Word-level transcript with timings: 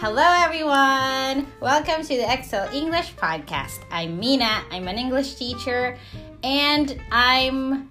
Hello, 0.00 0.24
everyone. 0.24 1.46
Welcome 1.60 2.00
to 2.00 2.16
the 2.16 2.32
Excel 2.32 2.74
English 2.74 3.12
Podcast. 3.16 3.80
I'm 3.90 4.18
Mina. 4.18 4.64
I'm 4.70 4.88
an 4.88 4.96
English 4.96 5.34
teacher, 5.34 5.98
and 6.42 6.98
I'm. 7.12 7.90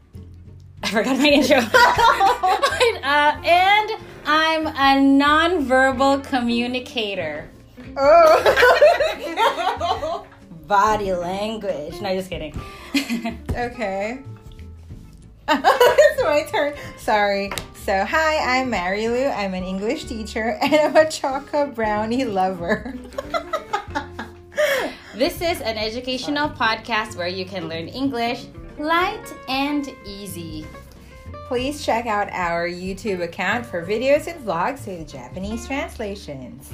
I 0.82 0.90
forgot 0.90 1.20
my 1.20 1.28
intro. 1.28 1.58
uh, 3.04 3.40
and 3.46 3.92
I'm 4.26 4.66
a 4.66 4.98
nonverbal 5.24 6.24
communicator. 6.24 7.48
Oh. 7.96 8.66
Body 10.68 11.14
language. 11.14 12.02
No, 12.02 12.16
just 12.16 12.32
kidding. 12.32 12.60
okay. 13.52 14.24
it's 15.52 16.22
my 16.22 16.44
turn. 16.44 16.76
Sorry. 16.98 17.52
So, 17.74 18.06
hi, 18.06 18.60
I'm 18.60 18.70
Mary 18.70 19.08
Lou. 19.08 19.26
I'm 19.26 19.56
an 19.56 19.64
English 19.64 20.06
teacher 20.06 20.60
and 20.62 20.76
I'm 20.76 20.96
a 20.96 21.10
chocolate 21.10 21.74
brownie 21.74 22.26
lover. 22.26 22.94
This 25.16 25.42
is 25.42 25.60
an 25.60 25.78
educational 25.78 26.48
podcast 26.48 27.18
where 27.18 27.28
you 27.28 27.44
can 27.44 27.68
learn 27.68 27.90
English 27.90 28.46
light 28.78 29.26
and 29.50 29.94
easy. 30.06 30.66
Please 31.49 31.85
check 31.85 32.07
out 32.07 32.31
our 32.33 32.67
YouTube 32.69 33.23
account 33.23 33.67
for 33.67 33.85
videos 33.85 34.27
and 34.27 34.43
vlogs 34.45 34.87
with 34.87 35.07
Japanese 35.09 35.67
translations. 35.67 36.71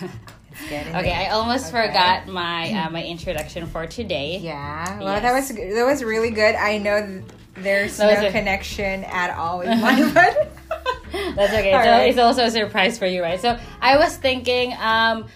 Let's 0.00 0.68
get 0.68 0.86
into 0.86 0.98
Okay. 1.00 1.12
I 1.12 1.30
almost 1.30 1.72
Okay. 1.74 1.86
forgot 1.88 2.26
my 2.28 2.70
uh, 2.72 2.90
my 2.90 3.02
introduction 3.02 3.66
for 3.66 3.86
today. 3.86 4.38
Yeah, 4.38 4.98
well, 5.00 5.20
that 5.20 5.32
was 5.32 5.48
that 5.48 5.84
was 5.86 6.04
really 6.04 6.30
good. 6.30 6.54
I 6.54 6.78
know 6.78 7.04
th- 7.04 7.22
there's 7.56 7.98
no 7.98 8.08
a- 8.08 8.30
connection 8.30 9.04
at 9.04 9.36
all 9.36 9.58
with 9.58 9.68
mine, 9.80 10.12
but 10.14 10.52
That's 11.36 11.52
okay. 11.52 11.70
So 11.72 11.78
right. 11.78 12.08
it's 12.08 12.18
also 12.18 12.44
a 12.44 12.50
surprise 12.50 12.98
for 12.98 13.06
you, 13.06 13.22
right? 13.22 13.40
So 13.40 13.58
I 13.80 13.96
was 13.96 14.16
thinking, 14.16 14.72
um, 14.80 15.26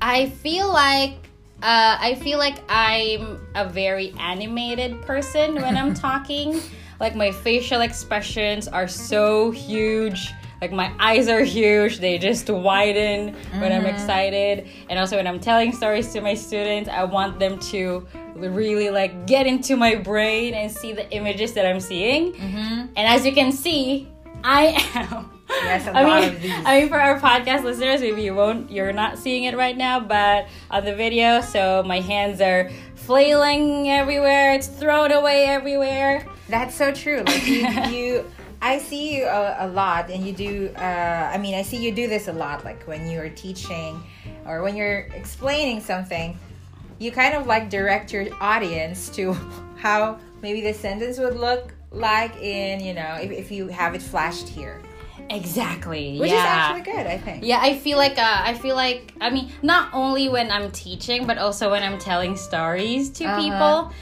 I 0.00 0.28
feel 0.30 0.68
like 0.72 1.16
uh, 1.64 1.96
I 2.08 2.14
feel 2.16 2.38
like 2.38 2.58
I'm 2.68 3.40
a 3.54 3.66
very 3.68 4.12
animated 4.20 5.00
person 5.02 5.54
when 5.56 5.76
I'm 5.76 5.94
talking. 6.08 6.60
like 7.00 7.14
my 7.16 7.32
facial 7.32 7.80
expressions 7.80 8.68
are 8.68 8.86
so 8.86 9.50
huge. 9.50 10.30
Like 10.60 10.72
my 10.72 10.92
eyes 11.00 11.26
are 11.28 11.42
huge. 11.42 11.98
They 11.98 12.16
just 12.18 12.48
widen 12.48 13.34
when 13.60 13.72
I'm 13.72 13.84
excited. 13.86 14.68
And 14.88 14.98
also 14.98 15.16
when 15.16 15.26
I'm 15.26 15.40
telling 15.40 15.72
stories 15.72 16.12
to 16.12 16.20
my 16.20 16.34
students, 16.34 16.88
I 16.88 17.04
want 17.04 17.38
them 17.38 17.58
to 17.72 18.06
really 18.36 18.88
like 18.90 19.26
get 19.26 19.46
into 19.46 19.76
my 19.76 19.94
brain 19.96 20.54
and 20.54 20.70
see 20.70 20.92
the 20.92 21.10
images 21.10 21.52
that 21.54 21.66
I'm 21.66 21.80
seeing. 21.80 22.34
And 22.96 23.06
as 23.14 23.26
you 23.26 23.32
can 23.32 23.50
see, 23.52 24.08
I 24.44 24.66
am. 24.94 25.30
Yes, 25.48 25.86
a 25.86 25.96
I 25.96 26.02
lot 26.02 26.20
mean, 26.20 26.34
of 26.34 26.42
these. 26.42 26.52
I 26.64 26.80
mean, 26.80 26.88
for 26.88 27.00
our 27.00 27.18
podcast 27.18 27.64
listeners, 27.64 28.00
maybe 28.00 28.22
you 28.22 28.34
won't, 28.34 28.70
you're 28.70 28.92
not 28.92 29.18
seeing 29.18 29.44
it 29.44 29.56
right 29.56 29.76
now, 29.76 30.00
but 30.00 30.48
on 30.70 30.84
the 30.84 30.94
video, 30.94 31.40
so 31.40 31.82
my 31.82 32.00
hands 32.00 32.40
are 32.40 32.70
flailing 32.94 33.88
everywhere. 33.88 34.52
It's 34.52 34.66
thrown 34.66 35.12
away 35.12 35.46
everywhere. 35.46 36.26
that's 36.48 36.74
so 36.74 36.92
true. 36.92 37.22
Like 37.22 37.46
you, 37.46 37.68
you 37.90 38.30
I 38.60 38.78
see 38.78 39.16
you 39.16 39.24
a, 39.24 39.66
a 39.66 39.68
lot, 39.68 40.10
and 40.10 40.26
you 40.26 40.32
do. 40.32 40.70
Uh, 40.76 41.30
I 41.32 41.38
mean, 41.38 41.54
I 41.54 41.62
see 41.62 41.76
you 41.76 41.92
do 41.92 42.06
this 42.06 42.28
a 42.28 42.32
lot. 42.32 42.64
Like 42.64 42.82
when 42.84 43.08
you're 43.10 43.30
teaching, 43.30 44.02
or 44.46 44.62
when 44.62 44.76
you're 44.76 45.00
explaining 45.14 45.80
something, 45.80 46.38
you 46.98 47.12
kind 47.12 47.34
of 47.34 47.46
like 47.46 47.70
direct 47.70 48.12
your 48.12 48.26
audience 48.40 49.08
to 49.10 49.32
how 49.76 50.18
maybe 50.42 50.60
the 50.60 50.74
sentence 50.74 51.18
would 51.18 51.36
look 51.36 51.74
like 51.94 52.36
in 52.42 52.80
you 52.80 52.94
know 52.94 53.18
if, 53.20 53.30
if 53.30 53.50
you 53.50 53.68
have 53.68 53.94
it 53.94 54.02
flashed 54.02 54.48
here, 54.48 54.80
Exactly. 55.30 56.18
which 56.20 56.30
yeah. 56.30 56.36
is 56.36 56.44
actually 56.80 56.92
good. 56.92 57.06
I 57.06 57.18
think. 57.18 57.44
Yeah, 57.44 57.58
I 57.60 57.76
feel 57.78 57.96
like 57.98 58.18
uh, 58.18 58.42
I 58.44 58.54
feel 58.54 58.76
like 58.76 59.12
I 59.20 59.30
mean 59.30 59.50
not 59.62 59.88
only 59.92 60.28
when 60.28 60.50
I'm 60.50 60.70
teaching 60.70 61.26
but 61.26 61.38
also 61.38 61.70
when 61.70 61.82
I'm 61.82 61.98
telling 61.98 62.36
stories 62.36 63.10
to 63.10 63.24
Uh-huh. 63.24 63.40
people. 63.40 63.92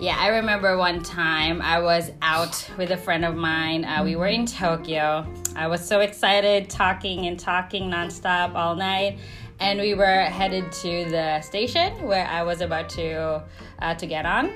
Yeah, 0.00 0.16
I 0.18 0.28
remember 0.28 0.76
one 0.76 1.02
time 1.04 1.62
I 1.62 1.78
was 1.80 2.10
out 2.20 2.68
with 2.76 2.90
a 2.90 2.96
friend 2.96 3.24
of 3.24 3.36
mine. 3.36 3.84
Uh, 3.84 4.02
we 4.02 4.16
were 4.16 4.26
in 4.26 4.44
Tokyo. 4.44 5.24
I 5.54 5.68
was 5.68 5.86
so 5.86 6.00
excited, 6.00 6.68
talking 6.68 7.26
and 7.26 7.38
talking 7.38 7.88
nonstop 7.88 8.54
all 8.54 8.74
night, 8.74 9.18
and 9.60 9.78
we 9.80 9.94
were 9.94 10.22
headed 10.24 10.70
to 10.82 11.04
the 11.10 11.40
station 11.42 11.92
where 12.06 12.26
I 12.26 12.42
was 12.42 12.60
about 12.60 12.88
to 12.90 13.42
uh, 13.80 13.94
to 13.94 14.06
get 14.06 14.26
on. 14.26 14.50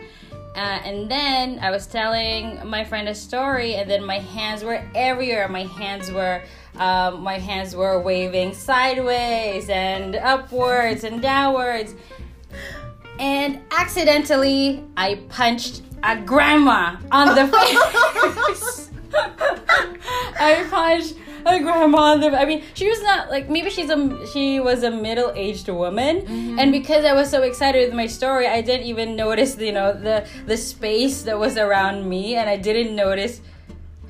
Uh, 0.55 0.59
and 0.85 1.11
then 1.11 1.59
I 1.61 1.71
was 1.71 1.87
telling 1.87 2.61
my 2.69 2.85
friend 2.85 3.09
a 3.09 3.15
story, 3.15 3.75
and 3.77 3.89
then 3.89 4.05
my 4.05 4.19
hands 4.19 4.63
were 4.63 4.83
everywhere. 4.95 5.49
My 5.49 5.65
hands 5.65 6.13
were, 6.13 6.43
um, 6.77 7.23
my 7.23 7.39
hands 7.39 7.75
were 7.75 7.99
waving 8.01 8.53
sideways 8.53 9.71
and 9.71 10.17
upwards 10.17 11.05
and 11.05 11.23
downwards. 11.23 11.95
And 13.19 13.61
accidentally, 13.71 14.85
I 14.97 15.23
punched 15.31 15.83
a 16.03 16.17
grandma 16.21 16.97
on 17.11 17.35
the 17.35 17.47
face. 18.47 18.91
I 19.15 20.67
punched 20.69 21.15
a 21.47 21.61
grandma. 21.61 22.15
I 22.37 22.45
mean, 22.45 22.63
she 22.75 22.89
was 22.89 23.03
not 23.03 23.31
like 23.31 23.49
maybe 23.49 23.71
she's 23.71 23.91
a 23.91 24.27
she 24.33 24.61
was 24.61 24.83
a 24.83 24.91
middle 24.91 25.33
aged 25.35 25.69
woman, 25.69 26.59
and 26.59 26.73
because 26.73 27.05
I 27.05 27.13
was 27.13 27.31
so 27.31 27.43
excited 27.43 27.87
with 27.87 27.95
my 27.95 28.07
story, 28.07 28.47
I 28.47 28.61
didn't 28.61 28.87
even 28.87 29.17
notice 29.17 29.59
you 29.59 29.73
know 29.73 29.93
the 29.93 30.27
the 30.47 30.57
space 30.57 31.23
that 31.23 31.39
was 31.39 31.57
around 31.57 32.09
me, 32.09 32.37
and 32.37 32.49
I 32.49 32.57
didn't 32.57 32.95
notice 32.95 33.41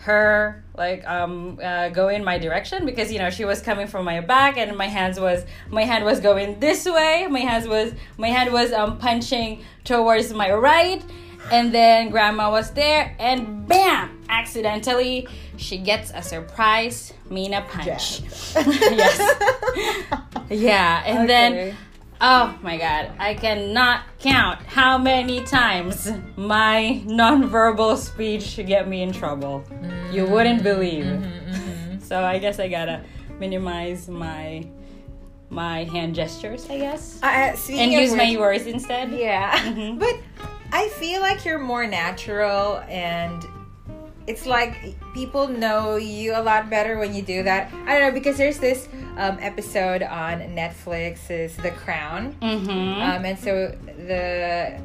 her 0.03 0.65
like 0.77 1.07
um 1.07 1.61
uh, 1.63 1.89
go 1.91 2.09
in 2.09 2.25
my 2.25 2.37
direction 2.37 2.85
because 2.85 3.13
you 3.13 3.19
know 3.19 3.31
she 3.31 3.45
was 3.45 3.63
coming 3.63 3.87
from 3.87 4.05
my 4.05 4.21
back 4.21 4.57
and 4.57 4.77
my 4.77 4.89
hands 4.89 5.21
was 5.21 5.45
my 5.71 5.85
hand 5.85 6.05
was 6.05 6.19
going 6.21 6.59
this 6.61 6.87
way. 6.87 7.27
My 7.31 7.41
hands 7.41 7.69
was 7.69 7.93
my 8.19 8.29
hand 8.29 8.53
was 8.53 8.73
um 8.73 8.99
punching 8.99 9.63
towards 9.85 10.33
my 10.33 10.53
right. 10.53 11.03
And 11.51 11.75
then 11.75 12.11
grandma 12.11 12.51
was 12.51 12.71
there 12.71 13.17
and 13.19 13.67
bam 13.67 14.23
accidentally 14.29 15.27
she 15.57 15.79
gets 15.79 16.11
a 16.15 16.23
surprise 16.23 17.13
mina 17.31 17.63
punch 17.69 18.21
yes 18.57 19.21
yeah 20.51 21.03
and 21.07 21.29
then 21.29 21.77
Oh 22.25 22.57
my 22.63 22.79
god, 22.79 23.11
I 23.19 23.35
cannot 23.35 24.05
count 24.21 24.63
how 24.63 24.97
many 24.97 25.41
times 25.43 26.09
my 26.37 27.03
nonverbal 27.05 27.97
speech 27.97 28.61
get 28.65 28.87
me 28.87 29.03
in 29.03 29.11
trouble. 29.13 29.65
You 30.13 30.27
wouldn't 30.27 30.63
believe. 30.63 31.09
So 32.01 32.23
I 32.23 32.39
guess 32.39 32.61
I 32.61 32.69
gotta 32.69 33.03
minimize 33.41 34.09
my 34.09 34.65
my 35.51 35.83
hand 35.83 36.15
gestures, 36.15 36.71
I 36.71 36.79
guess. 36.79 37.19
Uh, 37.25 37.57
And 37.71 37.93
use 37.93 38.15
my 38.15 38.37
words 38.39 38.67
instead. 38.67 39.11
Yeah. 39.11 39.59
Mhm. 39.59 39.99
But 39.99 40.17
I 40.73 40.91
feel 40.91 41.23
like 41.23 41.45
you're 41.45 41.59
more 41.59 41.89
natural 41.89 42.85
and 42.89 43.45
it's 44.27 44.47
like 44.47 44.95
people 45.15 45.49
know 45.49 45.97
you 45.97 46.35
a 46.35 46.43
lot 46.43 46.71
better 46.71 46.99
when 46.99 47.15
you 47.15 47.23
do 47.23 47.43
that. 47.43 47.73
I 47.87 47.99
don't 47.99 48.09
know 48.09 48.13
because 48.13 48.37
there's 48.37 48.59
this 48.59 48.89
um, 49.17 49.39
episode 49.41 50.03
on 50.03 50.41
Netflix 50.55 51.31
is 51.31 51.57
The 51.57 51.71
Crown. 51.73 52.35
Mm-hmm. 52.41 52.71
Um, 53.03 53.25
and 53.25 53.39
so 53.39 53.77
the 53.87 54.81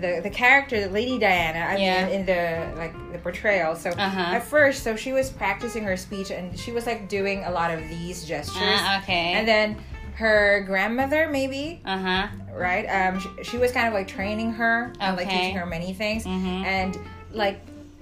the 0.00 0.20
the 0.22 0.30
character, 0.30 0.86
Lady 0.88 1.18
Diana, 1.18 1.58
I 1.72 1.76
Yeah. 1.76 2.04
mean 2.06 2.14
in 2.20 2.26
the 2.26 2.78
like 2.78 2.94
the 3.12 3.18
portrayal. 3.18 3.76
So 3.76 3.90
Uh-huh. 3.90 4.36
at 4.36 4.42
first, 4.44 4.82
so 4.82 4.96
she 4.96 5.12
was 5.12 5.30
practicing 5.30 5.84
her 5.84 5.96
speech 5.96 6.30
and 6.30 6.58
she 6.58 6.72
was 6.72 6.86
like 6.86 7.08
doing 7.08 7.44
a 7.44 7.50
lot 7.50 7.70
of 7.70 7.80
these 7.88 8.24
gestures. 8.24 8.56
Ah, 8.56 9.02
okay. 9.02 9.32
And 9.34 9.46
then 9.46 9.76
her 10.16 10.62
grandmother 10.66 11.28
maybe 11.30 11.80
uh 11.86 11.98
huh. 11.98 12.26
right? 12.54 12.84
Um, 12.86 13.20
she, 13.20 13.28
she 13.44 13.58
was 13.58 13.72
kind 13.72 13.88
of 13.88 13.94
like 13.94 14.08
training 14.08 14.52
her, 14.52 14.92
and 15.00 15.16
like 15.16 15.28
teaching 15.30 15.54
her 15.56 15.64
many 15.66 15.92
things, 15.94 16.24
Mhm. 16.24 16.64
and 16.64 16.98
like 17.32 17.60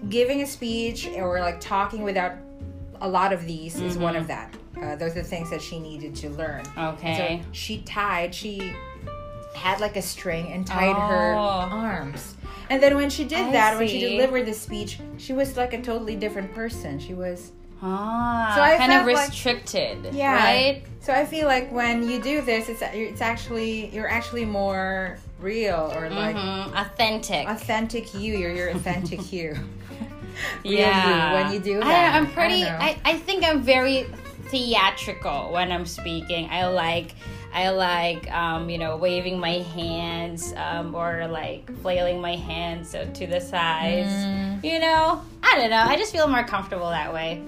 giving 0.09 0.43
a 0.43 0.47
speech 0.47 1.09
or 1.17 1.41
like 1.41 1.61
talking 1.61 2.03
without 2.03 2.33
a 3.01 3.09
lot 3.09 3.33
of 3.33 3.45
these 3.47 3.81
is 3.81 3.97
one 3.99 4.17
of 4.17 4.27
that. 4.27 4.55
Uh, 4.81 4.97
those 4.97 5.13
are 5.13 5.23
the 5.23 5.25
things 5.25 5.51
that 5.51 5.61
she 5.63 5.79
needed 5.79 6.15
to 6.17 6.31
learn. 6.31 6.63
Okay. 6.77 7.41
So 7.43 7.49
she 7.53 7.79
tied. 7.83 8.35
She 8.35 8.73
had 9.55 9.81
like 9.81 9.97
a 9.97 10.03
string 10.03 10.53
and 10.53 10.67
tied 10.67 10.95
her 10.97 11.35
Oh. 11.35 11.39
arms. 11.39 12.35
And 12.71 12.83
then 12.83 12.97
when 12.97 13.11
she 13.11 13.25
did 13.25 13.39
I 13.49 13.53
that, 13.53 13.79
when 13.79 13.89
she 13.89 13.99
delivered 14.01 14.47
the 14.47 14.55
speech, 14.55 14.99
she 15.17 15.33
was 15.33 15.57
like 15.57 15.73
a 15.75 15.81
totally 15.83 16.17
different 16.17 16.55
person. 16.55 16.99
She 17.01 17.15
was 17.15 17.53
Ah, 17.83 18.53
So 18.57 18.61
I 18.63 18.77
kind 18.77 18.93
of 18.93 19.05
felt 19.05 19.15
like- 19.17 19.29
restricted. 19.29 20.09
Yeah. 20.15 20.35
Right? 20.35 20.83
So 21.01 21.13
I 21.15 21.25
feel 21.25 21.47
like 21.47 21.71
when 21.73 22.09
you 22.09 22.21
do 22.21 22.43
this, 22.43 22.69
it's 22.69 22.83
it's 22.83 23.21
actually 23.23 23.89
you're 23.95 24.09
actually 24.11 24.45
more 24.45 25.19
real 25.41 25.91
or 25.95 26.11
like 26.11 26.37
Mhm, 26.37 26.75
Authentic. 26.77 27.49
authentic 27.49 28.13
you. 28.15 28.37
You're 28.37 28.53
your 28.53 28.69
authentic 28.71 29.33
you. 29.33 29.57
Real 30.65 30.73
yeah. 30.73 31.29
you 31.31 31.35
when 31.45 31.53
you 31.55 31.61
do 31.61 31.77
I, 31.81 31.85
that. 31.89 32.15
I'm 32.15 32.27
pretty. 32.31 32.65
I. 32.65 32.89
I, 32.89 32.97
I 33.13 33.17
think 33.17 33.45
I'm 33.45 33.63
very 33.63 34.07
theatrical 34.49 35.51
when 35.53 35.73
I'm 35.73 35.87
speaking. 35.87 36.49
I 36.51 36.67
like. 36.67 37.15
I 37.51 37.71
like, 37.71 38.31
um, 38.31 38.69
you 38.69 38.77
know, 38.77 38.99
waving 38.99 39.39
my 39.41 39.65
hands 39.75 40.53
um, 40.55 40.95
or 40.95 41.27
like 41.29 41.75
flailing 41.81 42.21
my 42.21 42.37
hands 42.37 42.91
so 42.91 43.07
to 43.15 43.27
the 43.27 43.41
sides. 43.41 44.11
Mm. 44.13 44.63
You 44.63 44.79
know, 44.79 45.23
I 45.43 45.57
don't 45.57 45.71
know. 45.71 45.83
I 45.83 45.97
just 45.97 46.13
feel 46.13 46.29
more 46.29 46.45
comfortable 46.45 46.91
that 46.91 47.13
way. 47.15 47.41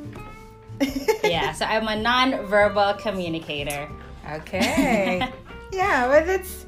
Yeah, 1.25 1.53
so 1.53 1.65
I'm 1.65 1.87
a 1.87 1.94
non-verbal 1.94 2.94
communicator. 2.94 3.88
Okay. 4.32 5.29
yeah, 5.73 6.09
but 6.09 6.29
it's 6.29 6.67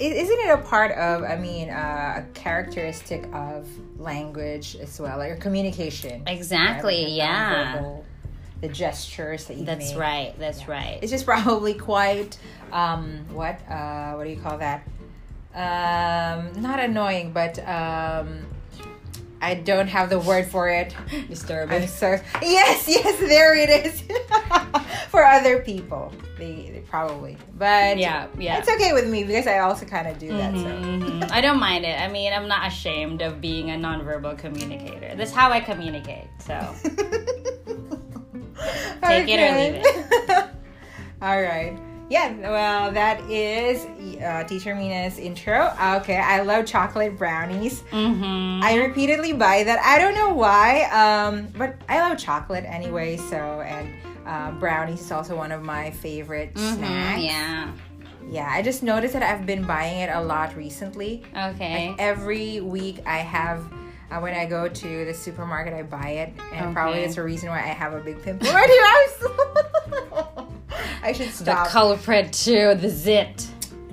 isn't 0.00 0.38
it 0.38 0.50
a 0.50 0.56
part 0.62 0.92
of? 0.92 1.22
I 1.22 1.36
mean, 1.36 1.68
uh, 1.68 2.24
a 2.24 2.32
characteristic 2.32 3.28
of 3.32 3.68
language 3.98 4.76
as 4.76 4.98
well, 4.98 5.18
like 5.18 5.28
your 5.28 5.36
communication. 5.36 6.22
right? 6.24 6.36
Exactly. 6.36 7.04
Like 7.04 7.12
yeah. 7.12 7.96
The 8.62 8.68
gestures 8.68 9.46
that 9.46 9.56
you 9.56 9.64
That's 9.64 9.90
make. 9.90 9.98
right. 9.98 10.34
That's 10.38 10.68
right. 10.68 10.98
It's 11.00 11.10
just 11.10 11.24
probably 11.24 11.74
quite 11.74 12.38
um, 12.72 13.24
what 13.32 13.60
uh, 13.68 14.14
what 14.14 14.24
do 14.24 14.30
you 14.30 14.40
call 14.40 14.58
that? 14.58 14.86
Um, 15.54 16.60
not 16.60 16.78
annoying, 16.78 17.32
but 17.32 17.58
um, 17.66 18.46
I 19.42 19.54
don't 19.54 19.88
have 19.88 20.10
the 20.10 20.18
word 20.18 20.46
for 20.46 20.68
it. 20.68 20.94
Disturbing. 21.28 21.86
So 21.86 22.18
yes, 22.42 22.86
yes, 22.88 23.18
there 23.20 23.54
it 23.56 23.70
is. 23.86 24.02
for 25.08 25.24
other 25.24 25.60
people, 25.62 26.12
they, 26.38 26.70
they 26.72 26.82
probably, 26.88 27.36
but 27.56 27.96
Yeah, 27.98 28.26
yeah. 28.38 28.58
it's 28.58 28.68
okay 28.68 28.92
with 28.92 29.08
me 29.08 29.24
because 29.24 29.46
I 29.46 29.58
also 29.60 29.86
kind 29.86 30.06
of 30.08 30.18
do 30.18 30.28
that. 30.28 30.52
So 30.54 30.60
Mhm. 30.64 31.30
I 31.32 31.40
don't 31.40 31.58
mind 31.58 31.84
it. 31.84 31.98
I 32.00 32.08
mean, 32.08 32.32
I'm 32.32 32.48
not 32.48 32.66
ashamed 32.66 33.22
of 33.22 33.40
being 33.40 33.70
a 33.70 33.74
nonverbal 33.74 34.36
communicator. 34.38 35.14
That's 35.16 35.32
how 35.32 35.50
I 35.50 35.60
communicate. 35.60 36.28
So, 36.38 36.74
Take 39.02 39.28
it 39.28 39.40
or 39.40 39.56
leave 39.56 39.74
it. 39.82 40.50
All 41.22 41.40
right. 41.42 41.78
Yeah, 42.10 42.32
well, 42.50 42.90
that 42.90 43.20
is 43.30 43.86
uh, 44.20 44.42
Teacher 44.44 44.74
Mina's 44.74 45.16
intro. 45.18 45.72
Okay, 45.98 46.16
I 46.16 46.42
love 46.42 46.66
chocolate 46.66 47.16
brownies. 47.16 47.82
hmm 47.90 48.60
I 48.62 48.74
repeatedly 48.84 49.32
buy 49.32 49.62
that. 49.62 49.78
I 49.78 49.96
don't 49.98 50.14
know 50.16 50.34
why, 50.34 50.82
um, 50.90 51.46
but 51.56 51.76
I 51.88 52.00
love 52.00 52.18
chocolate 52.18 52.64
anyway. 52.66 53.16
So, 53.16 53.36
and 53.60 53.94
uh, 54.26 54.50
brownies 54.58 55.00
is 55.02 55.12
also 55.12 55.36
one 55.36 55.52
of 55.52 55.62
my 55.62 55.92
favorite 55.92 56.58
snacks. 56.58 57.20
Mm-hmm. 57.20 57.20
yeah. 57.22 57.72
Yeah, 58.28 58.48
I 58.50 58.60
just 58.62 58.82
noticed 58.82 59.12
that 59.14 59.22
I've 59.22 59.46
been 59.46 59.64
buying 59.64 60.00
it 60.00 60.10
a 60.12 60.20
lot 60.20 60.56
recently. 60.56 61.22
Okay. 61.36 61.94
Every 61.98 62.60
week 62.60 63.02
I 63.06 63.18
have. 63.18 63.64
Uh, 64.10 64.18
when 64.18 64.34
I 64.34 64.44
go 64.44 64.66
to 64.68 65.04
the 65.04 65.14
supermarket, 65.14 65.72
I 65.72 65.84
buy 65.84 66.08
it, 66.26 66.32
and 66.52 66.74
probably 66.74 66.98
Okay. 66.98 67.06
it's 67.08 67.16
a 67.16 67.22
reason 67.22 67.48
why 67.48 67.58
I 67.58 67.68
have 67.68 67.92
a 67.94 68.00
big 68.00 68.20
pimple 68.20 68.52
right 68.52 68.68
here. 68.68 68.84
I 71.02 71.12
should 71.12 71.28
The 71.28 71.52
color 71.54 71.96
culprit 71.96 72.32
too, 72.32 72.74
the 72.74 72.88
zit, 72.90 73.46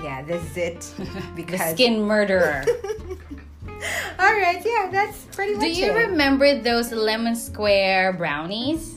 yeah, 0.04 0.22
this 0.24 0.44
is 0.52 0.58
it. 0.58 0.82
the 0.98 1.24
Because 1.36 1.72
skin 1.72 2.02
murderer. 2.02 2.64
All 4.20 4.34
right, 4.34 4.62
yeah, 4.66 4.90
that's 4.92 5.26
pretty 5.36 5.54
much 5.54 5.62
Do 5.64 5.70
you 5.72 5.92
it. 5.92 6.08
remember 6.08 6.60
those 6.60 6.92
lemon 6.92 7.36
square 7.36 8.12
brownies 8.14 8.96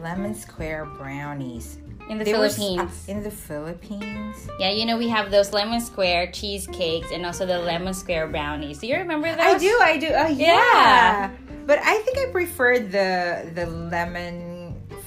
Lemon 0.00 0.34
square 0.34 0.86
brownies 0.86 1.76
in 2.08 2.18
the 2.18 2.24
They 2.24 2.32
were 2.32 2.48
Philippines? 2.48 3.04
uh, 3.08 3.12
in 3.12 3.22
the 3.22 3.30
Philippines. 3.30 4.48
yeah, 4.58 4.70
you 4.70 4.86
know 4.86 4.96
we 4.96 5.08
have 5.08 5.30
those 5.30 5.52
lemon 5.52 5.80
square 5.80 6.30
cheesecakes 6.32 7.12
and 7.12 7.24
also 7.26 7.44
the 7.46 7.58
lemon 7.58 7.92
square 7.94 8.26
brownies. 8.26 8.78
Do 8.78 8.86
you 8.88 8.96
remember 8.96 9.28
those? 9.30 9.38
I 9.40 9.58
do, 9.58 9.78
I 9.82 9.96
do. 9.98 10.08
Oh 10.08 10.26
yeah. 10.28 10.56
Yeah. 10.56 11.30
But 11.66 11.78
I 11.84 11.98
think 12.02 12.18
I 12.18 12.26
preferred 12.32 12.90
the 12.90 13.50
the 13.54 13.66
lemon 13.66 14.51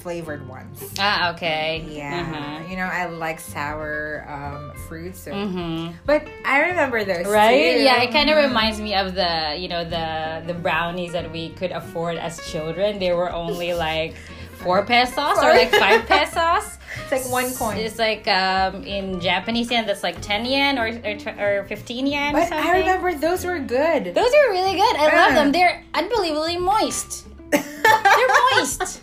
flavored 0.05 0.47
ones. 0.47 0.93
Ah, 0.99 1.33
okay. 1.33 1.83
Yeah. 1.89 2.21
Uh-huh. 2.21 2.69
You 2.69 2.75
know, 2.77 2.83
I 2.85 3.07
like 3.07 3.39
sour 3.39 4.23
um, 4.29 4.71
fruits. 4.87 5.17
So. 5.21 5.31
Mm-hmm. 5.31 5.93
But 6.05 6.27
I 6.45 6.59
remember 6.69 7.03
those. 7.03 7.25
Right? 7.25 7.73
too. 7.77 7.81
Yeah, 7.81 8.03
it 8.03 8.11
kind 8.11 8.29
of 8.29 8.35
Mhm. 8.37 8.47
reminds 8.49 8.79
me 8.79 8.93
of 8.93 9.15
the, 9.15 9.55
you 9.57 9.67
know, 9.67 9.83
the 9.83 10.43
the 10.45 10.53
brownies 10.53 11.13
that 11.13 11.31
we 11.31 11.49
could 11.57 11.71
afford 11.71 12.17
as 12.17 12.37
children. 12.51 12.99
They 12.99 13.13
were 13.13 13.31
only 13.33 13.73
like 13.73 14.13
four 14.61 14.85
pesos 14.85 15.37
or 15.41 15.49
like 15.49 15.71
five 15.73 16.05
pesos. 16.13 16.77
It's 17.01 17.11
like 17.11 17.25
one 17.33 17.49
coin. 17.55 17.77
It's 17.77 17.97
like 17.97 18.27
um, 18.27 18.83
in 18.85 19.19
Japanese 19.19 19.71
yen, 19.71 19.87
that's 19.87 20.03
like 20.03 20.21
ten 20.21 20.45
yen 20.45 20.77
or 20.77 20.85
or, 20.85 21.61
or 21.61 21.63
fifteen 21.65 22.05
yen. 22.05 22.35
or 22.35 22.41
But. 22.45 22.53
I 22.53 22.77
remember 22.77 23.09
those 23.15 23.43
were 23.43 23.57
good. 23.57 24.13
those 24.13 24.33
are 24.39 24.47
really 24.53 24.75
good. 24.77 24.95
I 25.01 25.07
love 25.17 25.33
them. 25.33 25.51
They're 25.51 25.81
unbelievably 25.95 26.57
moist. 26.61 27.25
They're 27.49 28.31
moist. 28.53 29.01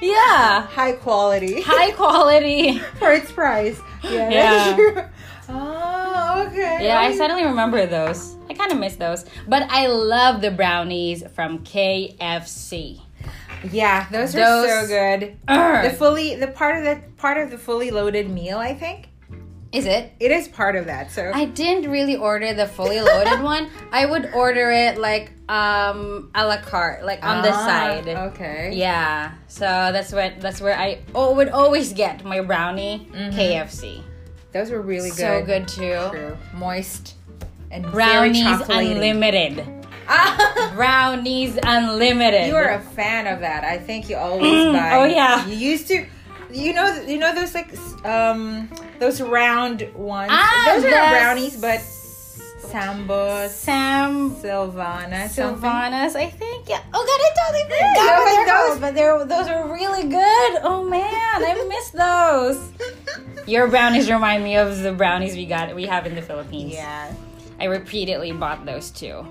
Yeah, 0.00 0.66
High 0.66 0.92
quality. 0.92 1.60
high 1.62 1.90
quality. 1.92 2.78
for 2.98 3.12
its 3.12 3.30
price. 3.32 3.80
Yeah. 4.04 4.30
Yeah. 4.30 5.08
Oh, 5.50 6.46
okay. 6.46 6.84
Yeah, 6.84 7.00
I 7.00 7.08
Oh, 7.08 7.16
suddenly 7.16 7.42
remember 7.42 7.86
those. 7.86 8.36
I 8.50 8.52
kind 8.52 8.70
of 8.70 8.78
miss 8.78 8.96
those. 8.96 9.24
But 9.48 9.62
I 9.70 9.86
love 9.86 10.42
the 10.42 10.50
brownies 10.50 11.22
from 11.34 11.60
KFC. 11.60 13.00
Yeah, 13.72 14.06
those, 14.10 14.36
are 14.36 14.68
so 14.68 14.86
good. 14.86 15.38
The 15.48 15.94
fully 15.98 16.34
the 16.36 16.48
part 16.48 16.76
of 16.76 16.84
the 16.84 17.02
part 17.16 17.38
of 17.38 17.50
the 17.50 17.56
fully 17.56 17.90
loaded 17.90 18.28
meal, 18.28 18.58
I 18.58 18.74
think. 18.74 19.08
Is 19.70 19.84
it? 19.84 20.12
It 20.18 20.30
is 20.30 20.48
part 20.48 20.76
of 20.76 20.86
that. 20.86 21.10
So 21.10 21.30
I 21.34 21.44
didn't 21.44 21.90
really 21.90 22.16
order 22.16 22.54
the 22.54 22.66
fully 22.66 23.00
loaded 23.00 23.42
one. 23.42 23.68
I 23.92 24.06
would 24.06 24.30
order 24.34 24.70
it 24.70 24.98
like 24.98 25.30
um 25.48 26.30
a 26.34 26.46
la 26.46 26.56
carte, 26.62 27.04
like 27.04 27.22
on 27.24 27.42
the 27.42 27.50
Ah, 27.52 27.66
side. 27.66 28.08
Okay. 28.08 28.70
Yeah. 28.74 29.32
So 29.48 29.66
that's 29.66 30.12
what 30.12 30.40
that's 30.40 30.60
where 30.62 30.74
I 30.78 31.00
oh, 31.14 31.34
would 31.34 31.50
always 31.50 31.92
get 31.92 32.24
my 32.24 32.40
brownie 32.40 33.08
KFC. 33.12 34.02
Those 34.52 34.70
were 34.70 34.80
really 34.80 35.10
good. 35.10 35.18
So 35.18 35.42
good. 35.44 35.68
too. 35.68 35.98
True. 36.10 36.36
Moist 36.54 37.16
and 37.70 37.84
Brownies 37.92 38.62
unlimited. 38.70 39.62
Ah, 40.08 40.72
Brownies 40.74 41.58
unlimited. 41.62 42.46
you 42.46 42.56
are 42.56 42.70
a 42.70 42.80
fan 42.80 43.26
of 43.26 43.40
that. 43.40 43.64
I 43.64 43.76
think 43.76 44.08
you 44.08 44.16
always 44.16 44.42
Mm, 44.50 44.72
buy. 44.72 44.96
oh, 44.96 45.04
yeah. 45.04 45.44
You 45.46 45.54
used 45.54 45.86
to. 45.88 46.06
You 46.50 46.72
know, 46.72 47.02
you 47.02 47.18
know 47.18 47.34
those 47.34 47.54
like 47.54 47.70
um 48.04 48.70
those 48.98 49.20
round 49.20 49.82
ones. 49.94 50.30
Ah, 50.32 50.72
those 50.74 50.84
are 50.84 50.90
not 50.90 51.10
brownies, 51.10 51.56
but 51.60 51.80
sambos, 51.80 53.48
Sam 53.50 54.30
Sylvana, 54.34 55.28
something. 55.28 55.68
I 55.68 56.30
think. 56.30 56.68
Yeah. 56.68 56.82
Oh 56.92 57.04
god, 57.04 57.20
I 57.20 57.30
totally 57.46 57.76
Yeah, 57.78 57.94
forgot 57.94 58.06
but 58.06 58.24
what 58.24 58.24
they're 58.34 58.46
those- 58.46 58.68
called, 58.68 58.80
but 58.80 58.94
they're 58.94 59.24
those 59.24 59.48
are 59.48 59.72
really 59.72 60.02
good. 60.08 60.60
Oh 60.62 60.84
man, 60.84 61.02
I 61.04 61.66
miss 61.68 61.90
those. 61.90 62.72
Your 63.46 63.68
brownies 63.68 64.10
remind 64.10 64.44
me 64.44 64.56
of 64.56 64.78
the 64.80 64.92
brownies 64.92 65.34
we 65.34 65.46
got 65.46 65.74
we 65.74 65.86
have 65.86 66.06
in 66.06 66.14
the 66.14 66.22
Philippines. 66.22 66.72
Yeah, 66.74 67.12
I 67.60 67.64
repeatedly 67.64 68.32
bought 68.32 68.64
those 68.66 68.90
too. 68.90 69.26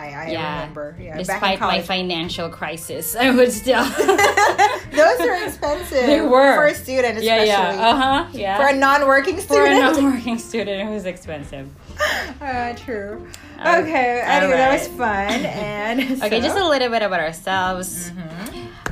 I, 0.00 0.06
I 0.26 0.30
Yeah. 0.30 0.60
remember. 0.60 0.96
Yeah, 1.00 1.16
Despite 1.18 1.60
my 1.60 1.80
financial 1.82 2.48
crisis, 2.48 3.14
I 3.24 3.30
would 3.30 3.52
still. 3.52 3.84
Those 5.00 5.20
are 5.20 5.44
expensive. 5.44 6.06
They 6.06 6.20
were. 6.20 6.54
for 6.56 6.66
a 6.66 6.74
student, 6.74 7.18
especially. 7.18 7.46
yeah, 7.48 7.88
uh 7.88 7.96
huh, 7.96 8.26
yeah. 8.32 8.56
For 8.56 8.66
a 8.74 8.76
non-working 8.76 9.38
student. 9.40 9.66
For 9.66 9.66
a 9.66 9.78
non-working 9.80 10.38
student, 10.38 10.88
it 10.88 10.92
was 10.92 11.04
expensive. 11.06 11.68
uh, 12.40 12.74
true. 12.74 13.26
Uh, 13.58 13.78
Okay. 13.82 14.20
Anyway, 14.24 14.56
that 14.56 14.72
was 14.72 14.88
fun. 14.88 15.44
And 15.44 16.22
Okay, 16.22 16.40
just 16.40 16.56
a 16.56 16.66
little 16.66 16.88
bit 16.88 17.02
about 17.02 17.20
ourselves. 17.20 18.10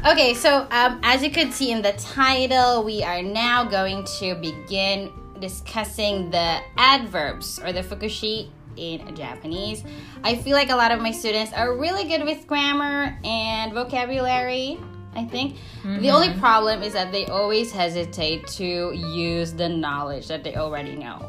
Okay, 0.06 0.34
so 0.34 0.66
um, 0.70 1.00
as 1.02 1.22
you 1.24 1.30
could 1.30 1.52
see 1.52 1.72
in 1.72 1.82
the 1.82 1.92
title, 1.92 2.84
we 2.84 3.02
are 3.02 3.22
now 3.22 3.64
going 3.64 4.04
to 4.20 4.34
begin 4.36 5.10
discussing 5.40 6.30
the 6.30 6.58
adverbs 6.76 7.58
or 7.64 7.72
the 7.72 7.82
fukushi 7.82 8.50
in 8.78 9.14
Japanese. 9.14 9.85
I 10.23 10.37
feel 10.37 10.54
like 10.54 10.70
a 10.70 10.76
lot 10.76 10.90
of 10.92 11.00
my 11.00 11.11
students 11.11 11.52
are 11.52 11.76
really 11.76 12.04
good 12.04 12.25
with 12.25 12.47
grammar 12.47 13.18
and 13.25 13.73
vocabulary. 13.73 14.78
I 15.14 15.25
think 15.25 15.56
the 15.82 16.11
only 16.11 16.28
mm-hmm. 16.28 16.38
problem 16.38 16.82
is 16.82 16.92
that 16.92 17.11
they 17.11 17.26
always 17.26 17.73
hesitate 17.73 18.47
to 18.49 18.92
use 18.92 19.52
the 19.52 19.68
knowledge 19.68 20.28
that 20.28 20.44
they 20.44 20.54
already 20.54 20.94
know 20.94 21.25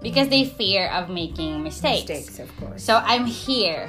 because 0.00 0.28
they 0.28 0.44
fear 0.44 0.88
of 0.88 1.10
making 1.10 1.62
mistakes. 1.62 2.08
mistakes, 2.08 2.38
of 2.38 2.56
course. 2.58 2.82
So 2.82 3.02
I'm 3.04 3.26
here 3.26 3.88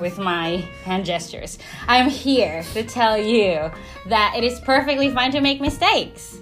with 0.00 0.18
my 0.18 0.56
hand 0.84 1.04
gestures. 1.04 1.58
I'm 1.86 2.08
here 2.08 2.62
to 2.72 2.82
tell 2.82 3.18
you 3.18 3.70
that 4.06 4.34
it 4.36 4.44
is 4.44 4.58
perfectly 4.60 5.10
fine 5.10 5.30
to 5.32 5.40
make 5.40 5.60
mistakes. 5.60 6.38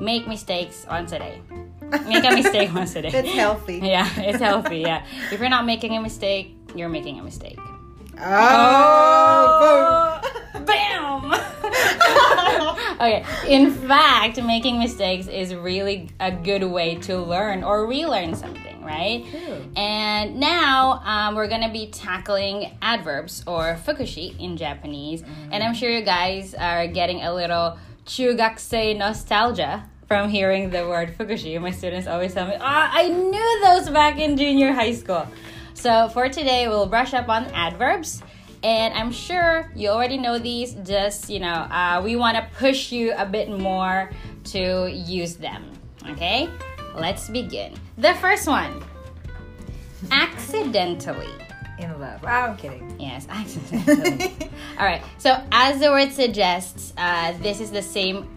Make 0.00 0.26
mistakes 0.26 0.86
once 0.88 1.12
a 1.12 1.18
day. 1.18 1.40
Make 2.06 2.24
a 2.24 2.34
mistake 2.34 2.74
once 2.74 2.94
a 2.96 3.02
day. 3.02 3.08
It's 3.08 3.32
healthy. 3.32 3.80
Yeah, 3.82 4.08
it's 4.16 4.38
healthy. 4.38 4.80
Yeah. 4.80 5.04
If 5.30 5.40
you're 5.40 5.48
not 5.48 5.66
making 5.66 5.96
a 5.96 6.00
mistake, 6.00 6.56
you're 6.74 6.88
making 6.88 7.18
a 7.18 7.22
mistake. 7.22 7.58
Oh, 8.18 10.20
Bam! 10.64 11.32
okay. 13.00 13.24
In 13.48 13.72
fact, 13.72 14.42
making 14.42 14.78
mistakes 14.78 15.26
is 15.26 15.54
really 15.54 16.10
a 16.20 16.30
good 16.30 16.64
way 16.64 16.96
to 16.96 17.18
learn 17.18 17.64
or 17.64 17.86
relearn 17.86 18.34
something, 18.34 18.82
right? 18.82 19.26
True. 19.30 19.64
And 19.76 20.38
now 20.38 21.02
um, 21.04 21.34
we're 21.34 21.48
gonna 21.48 21.72
be 21.72 21.90
tackling 21.90 22.76
adverbs 22.80 23.42
or 23.46 23.78
fukushi 23.84 24.38
in 24.38 24.56
Japanese, 24.56 25.24
and 25.50 25.62
I'm 25.62 25.74
sure 25.74 25.90
you 25.90 26.04
guys 26.04 26.54
are 26.54 26.86
getting 26.86 27.22
a 27.22 27.34
little 27.34 27.78
chugakusei 28.06 28.96
nostalgia 28.96 29.88
from 30.12 30.28
hearing 30.28 30.68
the 30.68 30.86
word 30.86 31.16
fukushi. 31.16 31.58
My 31.58 31.70
students 31.70 32.06
always 32.06 32.34
tell 32.34 32.46
me, 32.46 32.54
"Ah, 32.60 32.90
I 32.92 33.08
knew 33.08 33.60
those 33.64 33.88
back 33.88 34.18
in 34.18 34.36
junior 34.36 34.70
high 34.70 34.92
school." 34.92 35.26
So 35.72 36.10
for 36.10 36.28
today, 36.28 36.68
we'll 36.68 36.84
brush 36.84 37.14
up 37.14 37.30
on 37.30 37.46
adverbs. 37.54 38.22
And 38.62 38.92
I'm 38.92 39.10
sure 39.10 39.72
you 39.74 39.88
already 39.88 40.18
know 40.18 40.38
these. 40.38 40.74
Just 40.84 41.30
you 41.30 41.40
know, 41.40 41.64
uh, 41.78 42.02
we 42.04 42.16
want 42.16 42.36
to 42.36 42.44
push 42.58 42.92
you 42.92 43.14
a 43.16 43.24
bit 43.24 43.48
more 43.48 44.10
to 44.52 44.92
use 44.92 45.36
them. 45.36 45.72
Okay, 46.10 46.46
let's 46.94 47.30
begin. 47.30 47.72
The 47.96 48.12
first 48.20 48.46
one, 48.46 48.84
accidentally. 50.10 51.32
In 51.78 51.88
love. 51.98 52.20
Oh, 52.22 52.52
I'm 52.52 52.58
kidding. 52.58 52.84
Yes, 53.00 53.26
accidentally. 53.30 54.50
All 54.78 54.84
right. 54.84 55.02
So 55.16 55.42
as 55.50 55.80
the 55.80 55.88
word 55.88 56.12
suggests, 56.12 56.92
uh, 56.98 57.32
this 57.40 57.60
is 57.62 57.70
the 57.70 57.80
same 57.80 58.28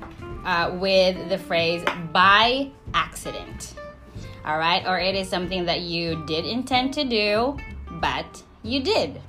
uh, 0.45 0.75
with 0.79 1.29
the 1.29 1.37
phrase 1.37 1.83
by 2.11 2.71
accident. 2.93 3.73
All 4.45 4.57
right, 4.57 4.85
or 4.87 4.99
it 4.99 5.15
is 5.15 5.27
something 5.27 5.65
that 5.65 5.81
you 5.81 6.23
did 6.25 6.45
intend 6.45 6.93
to 6.93 7.03
do, 7.03 7.57
but 7.99 8.43
you 8.63 8.83
did. 8.83 9.19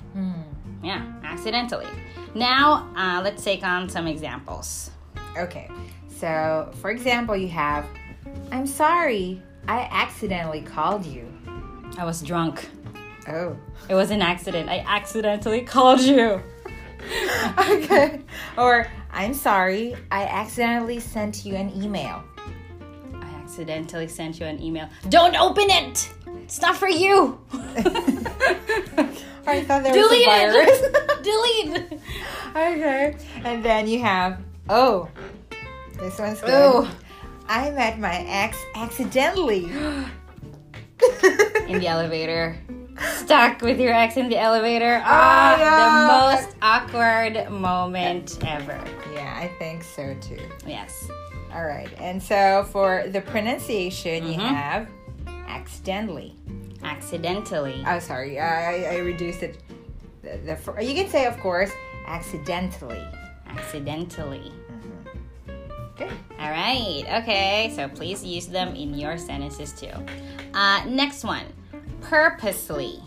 Yeah, 0.83 1.05
accidentally. 1.23 1.87
Now, 2.33 2.89
uh, 2.95 3.21
let's 3.21 3.43
take 3.43 3.63
on 3.63 3.89
some 3.89 4.07
examples. 4.07 4.91
Okay. 5.37 5.69
So, 6.07 6.71
for 6.81 6.91
example, 6.91 7.35
you 7.35 7.49
have, 7.49 7.85
I'm 8.51 8.65
sorry, 8.65 9.41
I 9.67 9.87
accidentally 9.91 10.61
called 10.61 11.05
you. 11.05 11.27
I 11.97 12.05
was 12.05 12.21
drunk. 12.21 12.69
Oh. 13.27 13.57
It 13.89 13.95
was 13.95 14.11
an 14.11 14.21
accident. 14.21 14.69
I 14.69 14.79
accidentally 14.87 15.61
called 15.61 15.99
you. 15.99 16.41
okay. 17.59 18.21
Or, 18.57 18.87
I'm 19.11 19.33
sorry, 19.33 19.95
I 20.11 20.23
accidentally 20.23 20.99
sent 20.99 21.45
you 21.45 21.55
an 21.55 21.71
email. 21.75 22.23
I 23.13 23.25
accidentally 23.41 24.07
sent 24.07 24.39
you 24.39 24.45
an 24.45 24.61
email. 24.61 24.89
Don't 25.09 25.35
open 25.35 25.69
it! 25.69 26.13
It's 26.43 26.61
not 26.61 26.75
for 26.75 26.87
you! 26.87 27.39
I 29.47 29.63
thought 29.63 29.83
there 29.83 29.95
was 29.95 30.05
a 30.05 30.09
Delete! 30.09 30.25
virus. 30.25 30.81
Delete! 31.23 32.01
okay. 32.55 33.15
And 33.43 33.63
then 33.63 33.87
you 33.87 33.99
have, 34.01 34.41
oh, 34.69 35.09
this 35.99 36.19
one's 36.19 36.41
good. 36.41 36.49
Oh. 36.51 36.89
I 37.49 37.71
met 37.71 37.97
my 37.97 38.25
ex 38.27 38.57
accidentally. 38.75 39.63
In 41.67 41.79
the 41.79 41.87
elevator. 41.87 42.57
Stuck 43.15 43.61
with 43.61 43.79
your 43.79 43.93
ex 43.93 44.17
in 44.17 44.29
the 44.29 44.37
elevator. 44.37 45.01
Ah, 45.05 45.55
no. 45.59 46.37
the 46.39 46.43
most 46.45 46.55
awkward 46.61 47.49
moment 47.51 48.39
ever. 48.45 48.79
yeah, 49.13 49.35
I 49.39 49.49
think 49.59 49.83
so 49.83 50.15
too. 50.21 50.39
Yes. 50.65 51.07
All 51.53 51.65
right. 51.65 51.89
And 51.99 52.21
so 52.21 52.67
for 52.71 53.05
the 53.07 53.21
pronunciation, 53.21 54.27
you 54.27 54.37
Mhm. 54.39 54.55
have 54.55 54.87
accidentally. 55.47 56.35
Accidentally. 56.83 57.83
Oh, 57.87 57.99
sorry. 57.99 58.39
I, 58.39 58.73
I- 58.85 58.93
I 58.93 58.97
reduced 58.99 59.43
it. 59.43 59.57
The, 60.21 60.37
the, 60.55 60.83
you 60.83 60.93
can 60.95 61.09
say, 61.09 61.25
of 61.25 61.39
course, 61.39 61.71
accidentally. 62.05 63.03
Accidentally. 63.47 64.51
Okay. 65.93 66.09
All 66.39 66.49
right. 66.51 67.03
Okay. 67.23 67.71
So 67.75 67.87
please 67.87 68.23
use 68.23 68.47
them 68.47 68.75
in 68.75 68.93
your 68.93 69.17
sentences 69.17 69.73
too. 69.73 69.89
Uh, 70.53 70.83
next 70.87 71.23
one. 71.23 71.45
Purposely. 72.07 73.03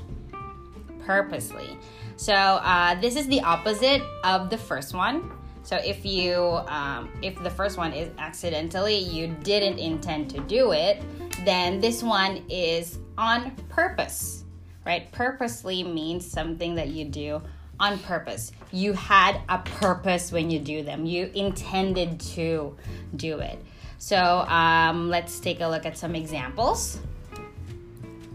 Purposely. 1.07 1.78
So 2.16 2.35
uh, 2.35 3.00
this 3.00 3.16
is 3.16 3.26
the 3.28 3.40
opposite 3.40 4.02
of 4.25 4.50
the 4.50 4.59
first 4.59 4.92
one. 4.92 5.30
So 5.62 5.76
if 5.76 6.04
you, 6.04 6.37
um, 6.69 7.11
if 7.23 7.42
the 7.42 7.49
first 7.49 7.78
one 7.78 7.95
is 7.95 8.11
accidentally, 8.19 8.99
you 8.99 9.28
didn't 9.42 9.78
intend 9.78 10.28
to 10.33 10.40
do 10.40 10.73
it, 10.73 11.02
then 11.47 11.80
this 11.80 12.02
one 12.02 12.45
is 12.50 12.99
on 13.16 13.52
purpose, 13.71 14.45
right? 14.85 15.11
Purposely 15.12 15.83
means 15.83 16.30
something 16.30 16.75
that 16.75 16.88
you 16.88 17.07
do 17.07 17.40
on 17.78 17.99
purpose. 18.00 18.52
You 18.71 18.92
had 18.92 19.40
a 19.49 19.61
purpose 19.61 20.30
when 20.30 20.50
you 20.50 20.59
do 20.59 20.83
them. 20.83 21.07
You 21.07 21.30
intended 21.35 22.21
to 22.35 22.76
do 23.16 23.38
it. 23.38 23.59
So 23.97 24.16
um, 24.16 25.09
let's 25.09 25.40
take 25.40 25.62
a 25.62 25.66
look 25.66 25.87
at 25.87 25.97
some 25.97 26.14
examples. 26.14 27.00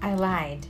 I 0.01 0.15
lied. 0.15 0.65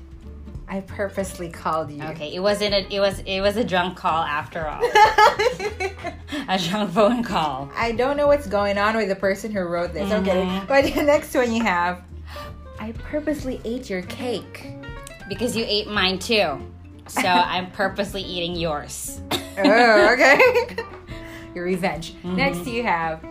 I 0.67 0.81
purposely 0.81 1.49
called 1.49 1.91
you. 1.91 2.01
Okay, 2.03 2.33
it 2.33 2.39
wasn't 2.39 2.73
a, 2.73 2.91
it 2.93 2.99
was 2.99 3.19
it 3.19 3.39
was 3.41 3.55
a 3.55 3.63
drunk 3.63 3.97
call 3.97 4.23
after 4.23 4.67
all. 4.67 4.81
a 6.49 6.57
drunk 6.57 6.91
phone 6.91 7.23
call. 7.23 7.69
I 7.75 7.91
don't 7.91 8.17
know 8.17 8.27
what's 8.27 8.47
going 8.47 8.77
on 8.77 8.97
with 8.97 9.07
the 9.09 9.15
person 9.15 9.51
who 9.51 9.61
wrote 9.61 9.93
this. 9.93 10.09
Kidding. 10.09 10.47
Mhm. 10.47 10.67
But 10.67 10.85
the 10.95 11.03
next 11.03 11.35
one 11.35 11.53
you 11.53 11.61
have, 11.63 12.03
I 12.79 12.93
purposely 12.93 13.61
ate 13.63 13.89
your 13.89 14.01
cake. 14.03 14.73
Because 15.29 15.55
you 15.55 15.63
ate 15.67 15.87
mine 15.87 16.17
too. 16.19 16.59
So 17.07 17.21
I'm 17.27 17.69
purposely 17.71 18.21
eating 18.23 18.55
yours. 18.55 19.21
oh, 19.31 20.13
okay. 20.13 20.75
Your 21.53 21.63
revenge. 21.65 22.15
Next 22.23 22.65
you 22.67 22.83
have, 22.83 23.23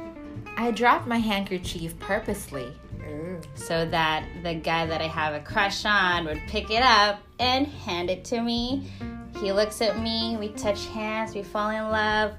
I 0.57 0.71
dropped 0.71 1.07
my 1.07 1.19
handkerchief 1.19 1.99
purposely. 1.99 2.73
Ooh. 3.15 3.41
so 3.55 3.85
that 3.87 4.25
the 4.43 4.55
guy 4.55 4.87
that 4.87 5.01
I 5.01 5.07
have 5.07 5.35
a 5.35 5.41
crush 5.41 5.85
on 5.85 6.25
would 6.27 6.41
pick 6.49 6.71
it 6.71 6.83
up 6.83 7.21
and 7.39 7.67
hand 7.67 8.11
it 8.11 8.25
to 8.27 8.41
me. 8.41 8.89
He 9.41 9.53
looks 9.53 9.81
at 9.83 9.99
me, 10.01 10.37
we 10.39 10.49
touch 10.49 10.87
hands, 10.87 11.35
we 11.35 11.43
fall 11.43 11.71
in 11.71 11.83
love, 11.91 12.33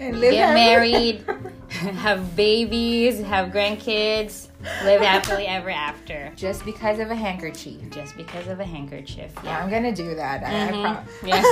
And 0.00 0.18
live 0.20 0.32
get 0.32 0.48
happy- 0.56 1.22
married, 1.24 1.24
have 1.98 2.34
babies, 2.36 3.20
have 3.22 3.50
grandkids, 3.52 4.48
live 4.84 5.00
happily 5.00 5.46
ever 5.46 5.70
after. 5.70 6.32
Just 6.36 6.64
because 6.64 6.98
of 6.98 7.10
a 7.10 7.14
handkerchief. 7.14 7.80
Just 7.90 8.16
because 8.16 8.48
of 8.48 8.58
a 8.60 8.64
handkerchief. 8.64 9.32
Yeah, 9.44 9.62
I'm 9.62 9.70
gonna 9.70 9.94
do 9.94 10.14
that. 10.16 10.42
I, 10.42 10.68
I 10.68 10.72
Mhm. 10.72 11.04
pro- 11.20 11.28
Yes. 11.28 11.46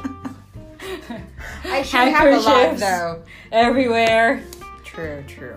I 1.64 1.82
should 1.82 2.08
have 2.08 2.34
a 2.34 2.40
lot 2.40 2.76
though. 2.78 3.22
Everywhere. 3.52 4.42
True, 4.84 5.22
true. 5.28 5.56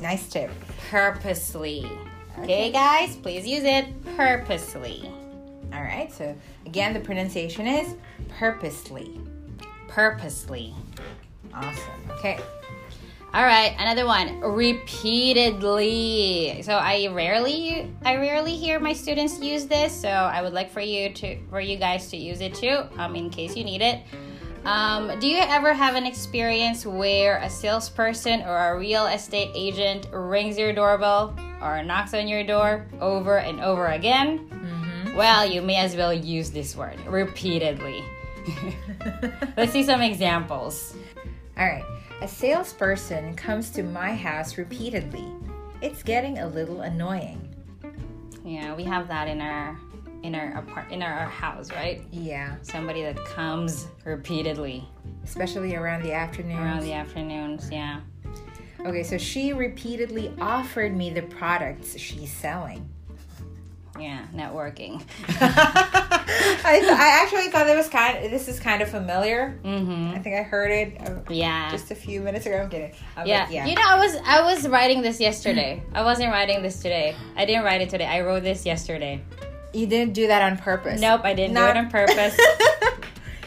Nice 0.00 0.28
tip. 0.28 0.50
Purposely. 0.90 1.86
Okay, 2.40 2.72
guys, 2.72 3.14
please 3.14 3.46
use 3.46 3.62
it 3.62 3.86
purposely. 4.16 5.08
All 5.72 5.82
right. 5.82 6.12
So 6.12 6.36
again, 6.66 6.92
the 6.92 6.98
pronunciation 6.98 7.68
is 7.68 7.94
purposely. 8.28 9.20
Purposely. 9.86 10.74
Awesome. 11.54 12.10
Okay. 12.18 12.40
All 13.32 13.44
right, 13.44 13.76
another 13.78 14.04
one. 14.04 14.40
Repeatedly. 14.40 16.60
So 16.64 16.72
I 16.72 17.06
rarely, 17.12 17.94
I 18.04 18.16
rarely 18.16 18.56
hear 18.56 18.80
my 18.80 18.92
students 18.92 19.38
use 19.38 19.66
this. 19.66 19.94
So 19.94 20.08
I 20.08 20.42
would 20.42 20.52
like 20.52 20.72
for 20.72 20.80
you 20.80 21.12
to, 21.12 21.38
for 21.50 21.60
you 21.60 21.76
guys 21.76 22.08
to 22.08 22.16
use 22.16 22.40
it 22.40 22.56
too, 22.56 22.82
um, 22.96 23.14
in 23.14 23.30
case 23.30 23.56
you 23.56 23.62
need 23.62 23.80
it. 23.80 24.00
Um, 24.64 25.18
do 25.20 25.26
you 25.26 25.38
ever 25.38 25.72
have 25.72 25.94
an 25.94 26.04
experience 26.04 26.84
where 26.84 27.38
a 27.38 27.48
salesperson 27.48 28.42
or 28.42 28.74
a 28.74 28.78
real 28.78 29.06
estate 29.06 29.50
agent 29.54 30.06
rings 30.12 30.58
your 30.58 30.72
doorbell 30.72 31.34
or 31.62 31.82
knocks 31.82 32.12
on 32.12 32.28
your 32.28 32.44
door 32.44 32.86
over 33.00 33.38
and 33.38 33.60
over 33.60 33.86
again? 33.86 34.46
Well, 35.16 35.44
you 35.44 35.60
may 35.60 35.76
as 35.76 35.96
well 35.96 36.14
use 36.14 36.50
this 36.50 36.76
word 36.76 37.00
repeatedly. 37.06 38.04
Let's 39.56 39.72
see 39.72 39.82
some 39.82 40.02
examples. 40.02 40.94
All 41.58 41.66
right. 41.66 41.84
A 42.22 42.28
salesperson 42.28 43.34
comes 43.34 43.70
to 43.70 43.82
my 43.82 44.14
house 44.14 44.56
repeatedly. 44.58 45.26
It's 45.82 46.02
getting 46.02 46.38
a 46.38 46.46
little 46.46 46.82
annoying. 46.82 47.48
Yeah, 48.44 48.74
we 48.74 48.84
have 48.84 49.08
that 49.08 49.26
in 49.26 49.40
our 49.40 49.78
in 50.22 50.34
our 50.34 50.58
apart 50.58 50.90
in 50.90 51.02
our 51.02 51.26
house, 51.26 51.70
right? 51.72 52.02
Yeah, 52.10 52.56
Somebody 52.62 53.02
that 53.02 53.16
comes 53.24 53.86
repeatedly 54.04 54.86
especially 55.24 55.74
around 55.76 56.02
the 56.02 56.12
afternoon. 56.12 56.58
around 56.58 56.82
the 56.82 56.92
afternoons. 56.92 57.70
Yeah. 57.70 58.00
Okay, 58.84 59.02
so 59.02 59.18
she 59.18 59.52
repeatedly 59.52 60.32
offered 60.40 60.96
me 60.96 61.10
the 61.10 61.22
products 61.22 61.98
she's 61.98 62.32
selling. 62.32 62.88
Yeah, 63.98 64.24
networking. 64.34 65.02
I, 65.28 66.78
th- 66.80 66.90
I 66.90 67.20
actually 67.22 67.48
thought 67.50 67.66
it 67.68 67.76
was 67.76 67.88
kind. 67.88 68.24
Of, 68.24 68.30
this 68.30 68.48
is 68.48 68.58
kind 68.58 68.80
of 68.80 68.88
familiar. 68.88 69.58
Mm-hmm. 69.62 70.14
I 70.14 70.18
think 70.20 70.36
I 70.36 70.42
heard 70.42 70.70
it 70.70 71.00
uh, 71.06 71.16
Yeah. 71.28 71.70
just 71.70 71.90
a 71.90 71.94
few 71.94 72.22
minutes 72.22 72.46
ago. 72.46 72.62
I'm 72.62 72.70
kidding. 72.70 72.92
I'm 73.16 73.26
yeah. 73.26 73.42
like, 73.42 73.52
yeah. 73.52 73.66
You 73.66 73.74
know, 73.74 73.82
I 73.84 73.98
was 73.98 74.16
I 74.24 74.42
was 74.42 74.66
writing 74.68 75.02
this 75.02 75.20
yesterday. 75.20 75.82
I 75.92 76.02
wasn't 76.02 76.30
writing 76.32 76.62
this 76.62 76.76
today. 76.80 77.14
I 77.36 77.44
didn't 77.44 77.64
write 77.64 77.82
it 77.82 77.90
today. 77.90 78.06
I 78.06 78.22
wrote 78.22 78.42
this 78.42 78.64
yesterday. 78.64 79.22
You 79.72 79.86
didn't 79.86 80.14
do 80.14 80.26
that 80.26 80.42
on 80.50 80.58
purpose. 80.58 81.00
Nope, 81.00 81.20
I 81.24 81.34
didn't 81.34 81.54
No. 81.54 81.64
do 81.66 81.70
it 81.70 81.76
on 81.76 81.90
purpose. 81.90 82.38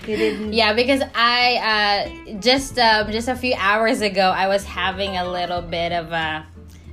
You 0.05 0.17
didn't. 0.17 0.51
Yeah, 0.51 0.73
because 0.73 1.01
I 1.15 2.09
uh, 2.35 2.39
just 2.41 2.77
um, 2.77 3.09
just 3.09 3.29
a 3.29 3.37
few 3.37 3.53
hours 3.57 4.01
ago 4.01 4.31
I 4.35 4.49
was 4.49 4.65
having 4.65 5.15
a 5.15 5.25
little 5.25 5.61
bit 5.61 5.93
of 5.93 6.11
a 6.11 6.45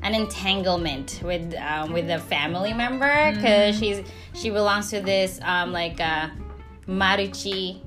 an 0.03 0.15
entanglement 0.15 1.21
with 1.25 1.53
um, 1.57 1.93
with 1.93 2.09
a 2.09 2.21
family 2.21 2.73
member 2.73 3.33
because 3.35 3.77
she's 3.77 4.03
she 4.33 4.51
belongs 4.51 4.91
to 4.91 5.01
this 5.01 5.41
um, 5.43 5.73
like 5.73 6.01
uh, 6.01 6.29
maruchi 6.87 7.81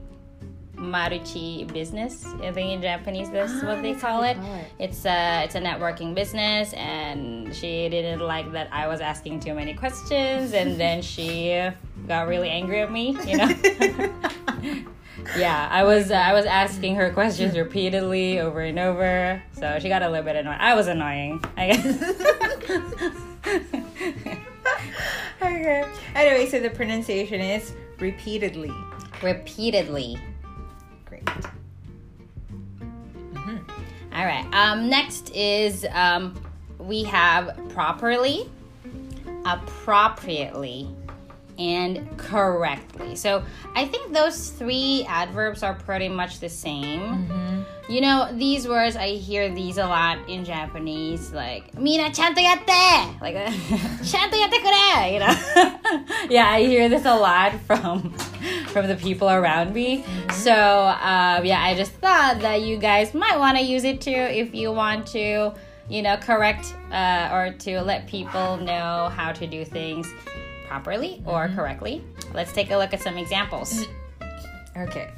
maruchi 0.83 1.65
business. 1.73 2.25
I 2.43 2.51
think 2.51 2.71
in 2.71 2.81
Japanese 2.81 3.29
that's 3.31 3.53
Ah, 3.63 3.67
what 3.67 3.81
they 3.81 3.93
that's 3.93 4.01
call 4.03 4.23
it. 4.23 4.35
call 4.37 4.55
it. 4.55 4.65
It's 4.79 5.05
a 5.05 5.43
it's 5.45 5.55
a 5.55 5.61
networking 5.61 6.13
business, 6.13 6.73
and 6.73 7.55
she 7.55 7.87
didn't 7.89 8.19
like 8.19 8.51
that 8.51 8.67
I 8.71 8.87
was 8.87 8.99
asking 9.01 9.39
too 9.39 9.53
many 9.53 9.73
questions, 9.73 10.53
and 10.53 10.77
then 10.83 11.01
she 11.01 11.69
got 12.07 12.27
really 12.27 12.49
angry 12.49 12.81
at 12.81 12.91
me. 12.91 13.17
You 13.25 13.37
know. 13.37 13.49
Yeah, 15.37 15.69
I 15.71 15.83
was 15.85 16.11
uh, 16.11 16.15
I 16.15 16.33
was 16.33 16.45
asking 16.45 16.95
her 16.95 17.09
questions 17.13 17.55
repeatedly 17.57 18.39
over 18.41 18.59
and 18.59 18.77
over, 18.77 19.41
so 19.53 19.79
she 19.79 19.87
got 19.87 20.01
a 20.03 20.09
little 20.09 20.25
bit 20.25 20.35
annoyed. 20.35 20.57
I 20.59 20.73
was 20.75 20.87
annoying, 20.87 21.41
I 21.55 21.67
guess. 21.67 21.85
okay. 25.41 25.85
Anyway, 26.15 26.49
so 26.49 26.59
the 26.59 26.69
pronunciation 26.71 27.39
is 27.39 27.73
repeatedly. 27.99 28.71
repeatedly. 29.21 30.17
Great. 31.25 31.45
All 34.13 34.25
right. 34.25 34.45
Um, 34.53 34.89
next 34.89 35.31
is 35.35 35.85
um, 35.91 36.39
we 36.77 37.03
have 37.03 37.57
properly, 37.69 38.49
appropriately, 39.45 40.87
and 41.57 42.17
correctly. 42.17 43.15
So 43.15 43.43
I 43.75 43.85
think 43.85 44.13
those 44.13 44.49
three 44.49 45.05
adverbs 45.07 45.63
are 45.63 45.73
pretty 45.73 46.09
much 46.09 46.39
the 46.39 46.49
same. 46.49 47.65
You 47.89 47.99
know, 47.99 48.29
these 48.31 48.65
words 48.65 48.95
I 48.95 49.09
hear 49.09 49.53
these 49.53 49.77
a 49.77 49.85
lot 49.85 50.17
in 50.29 50.45
Japanese, 50.45 51.33
like 51.33 51.77
"mina 51.77 52.09
chanto 52.11 52.39
yatte," 52.39 53.19
like 53.21 53.35
"chanto 54.03 54.37
yatte 54.37 54.59
kure," 54.61 55.07
you 55.11 55.19
know. 55.19 56.05
yeah, 56.29 56.47
I 56.49 56.63
hear 56.63 56.87
this 56.87 57.05
a 57.05 57.13
lot 57.13 57.53
from 57.67 58.13
from 58.67 58.87
the 58.87 58.95
people 58.95 59.29
around 59.29 59.73
me. 59.73 60.05
So 60.31 60.53
um, 60.53 61.45
yeah, 61.45 61.61
I 61.61 61.75
just 61.75 61.91
thought 61.93 62.39
that 62.39 62.61
you 62.61 62.77
guys 62.77 63.13
might 63.13 63.37
want 63.37 63.57
to 63.57 63.63
use 63.63 63.83
it 63.83 63.99
too 63.99 64.11
if 64.11 64.55
you 64.55 64.71
want 64.71 65.05
to, 65.07 65.53
you 65.89 66.01
know, 66.01 66.15
correct 66.15 66.73
uh, 66.89 67.29
or 67.33 67.51
to 67.59 67.81
let 67.81 68.07
people 68.07 68.57
know 68.57 69.11
how 69.13 69.33
to 69.33 69.45
do 69.45 69.65
things 69.65 70.07
properly 70.67 71.21
or 71.25 71.49
correctly. 71.49 72.03
Let's 72.33 72.53
take 72.53 72.71
a 72.71 72.77
look 72.77 72.93
at 72.93 73.01
some 73.01 73.17
examples. 73.17 73.85
Okay. 74.77 75.11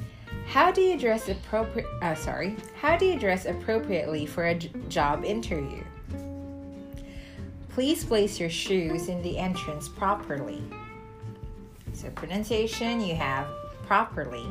How 0.46 0.70
do 0.70 0.80
you 0.80 0.98
dress 0.98 1.28
appropriate? 1.28 1.88
Uh, 2.02 2.14
sorry. 2.14 2.56
How 2.80 2.96
do 2.96 3.04
you 3.06 3.18
dress 3.18 3.46
appropriately 3.46 4.26
for 4.26 4.44
a 4.46 4.54
j- 4.54 4.70
job 4.88 5.24
interview? 5.24 5.82
Please 7.70 8.04
place 8.04 8.38
your 8.40 8.48
shoes 8.50 9.08
in 9.08 9.20
the 9.22 9.38
entrance 9.38 9.88
properly. 9.88 10.62
So 11.92 12.10
pronunciation, 12.10 13.00
you 13.00 13.14
have 13.16 13.46
properly, 13.86 14.46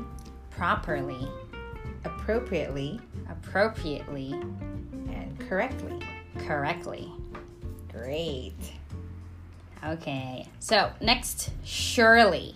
Properly, 0.51 1.27
appropriately, 2.05 2.99
appropriately, 3.29 4.31
and 4.33 5.37
correctly. 5.49 5.99
correctly. 6.39 7.11
Great. 7.91 8.53
Okay, 9.85 10.47
so 10.59 10.91
next, 10.99 11.51
surely, 11.63 12.55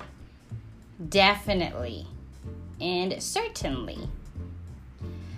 definitely, 1.10 2.08
and 2.82 3.22
certainly. 3.22 4.10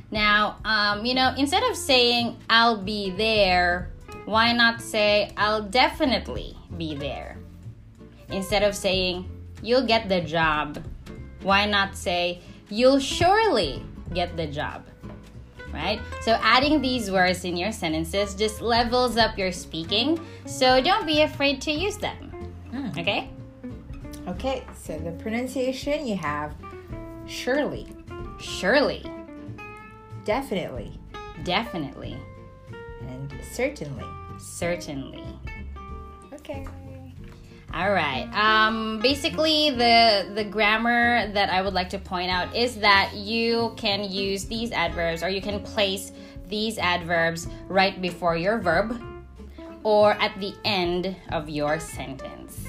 Now, 0.09 0.57
um, 0.63 1.05
you 1.05 1.13
know, 1.13 1.33
instead 1.37 1.63
of 1.63 1.75
saying 1.75 2.37
I'll 2.49 2.77
be 2.77 3.09
there, 3.09 3.91
why 4.23 4.53
not 4.53 4.81
say 4.81 5.31
I'll 5.35 5.63
definitely 5.63 6.55
be 6.77 6.95
there? 6.95 7.37
Instead 8.29 8.63
of 8.63 8.73
saying 8.73 9.29
you'll 9.61 9.85
get 9.85 10.07
the 10.07 10.21
job, 10.21 10.81
why 11.41 11.65
not 11.65 11.97
say 11.97 12.39
you'll 12.69 12.99
surely 12.99 13.83
get 14.13 14.37
the 14.37 14.47
job? 14.47 14.85
Right? 15.73 15.99
So 16.21 16.37
adding 16.41 16.81
these 16.81 17.09
words 17.11 17.45
in 17.45 17.57
your 17.57 17.71
sentences 17.71 18.35
just 18.35 18.61
levels 18.61 19.17
up 19.17 19.37
your 19.37 19.51
speaking. 19.51 20.19
So 20.45 20.81
don't 20.81 21.05
be 21.05 21.21
afraid 21.21 21.61
to 21.61 21.71
use 21.71 21.97
them. 21.97 22.29
Hmm. 22.71 22.99
Okay? 22.99 23.29
Okay, 24.27 24.63
so 24.77 24.97
the 24.99 25.11
pronunciation, 25.11 26.05
you 26.05 26.15
have 26.15 26.53
surely, 27.27 27.87
Surely, 28.39 29.03
definitely, 30.25 30.91
definitely, 31.43 32.17
and 33.01 33.33
certainly. 33.51 34.05
certainly. 34.39 35.23
Okay. 36.33 36.65
All 37.73 37.93
right. 37.93 38.29
Um, 38.33 38.99
basically, 38.99 39.71
the 39.71 40.29
the 40.35 40.43
grammar 40.43 41.31
that 41.31 41.49
I 41.49 41.61
would 41.61 41.73
like 41.73 41.89
to 41.91 41.99
point 41.99 42.29
out 42.29 42.53
is 42.55 42.75
that 42.77 43.13
you 43.15 43.73
can 43.77 44.03
use 44.03 44.45
these 44.45 44.71
adverbs, 44.71 45.23
or 45.23 45.29
you 45.29 45.41
can 45.41 45.61
place 45.61 46.11
these 46.47 46.77
adverbs 46.77 47.47
right 47.69 48.01
before 48.01 48.35
your 48.35 48.59
verb, 48.59 49.01
or 49.83 50.13
at 50.13 50.37
the 50.39 50.53
end 50.65 51.15
of 51.31 51.47
your 51.47 51.79
sentence. 51.79 52.59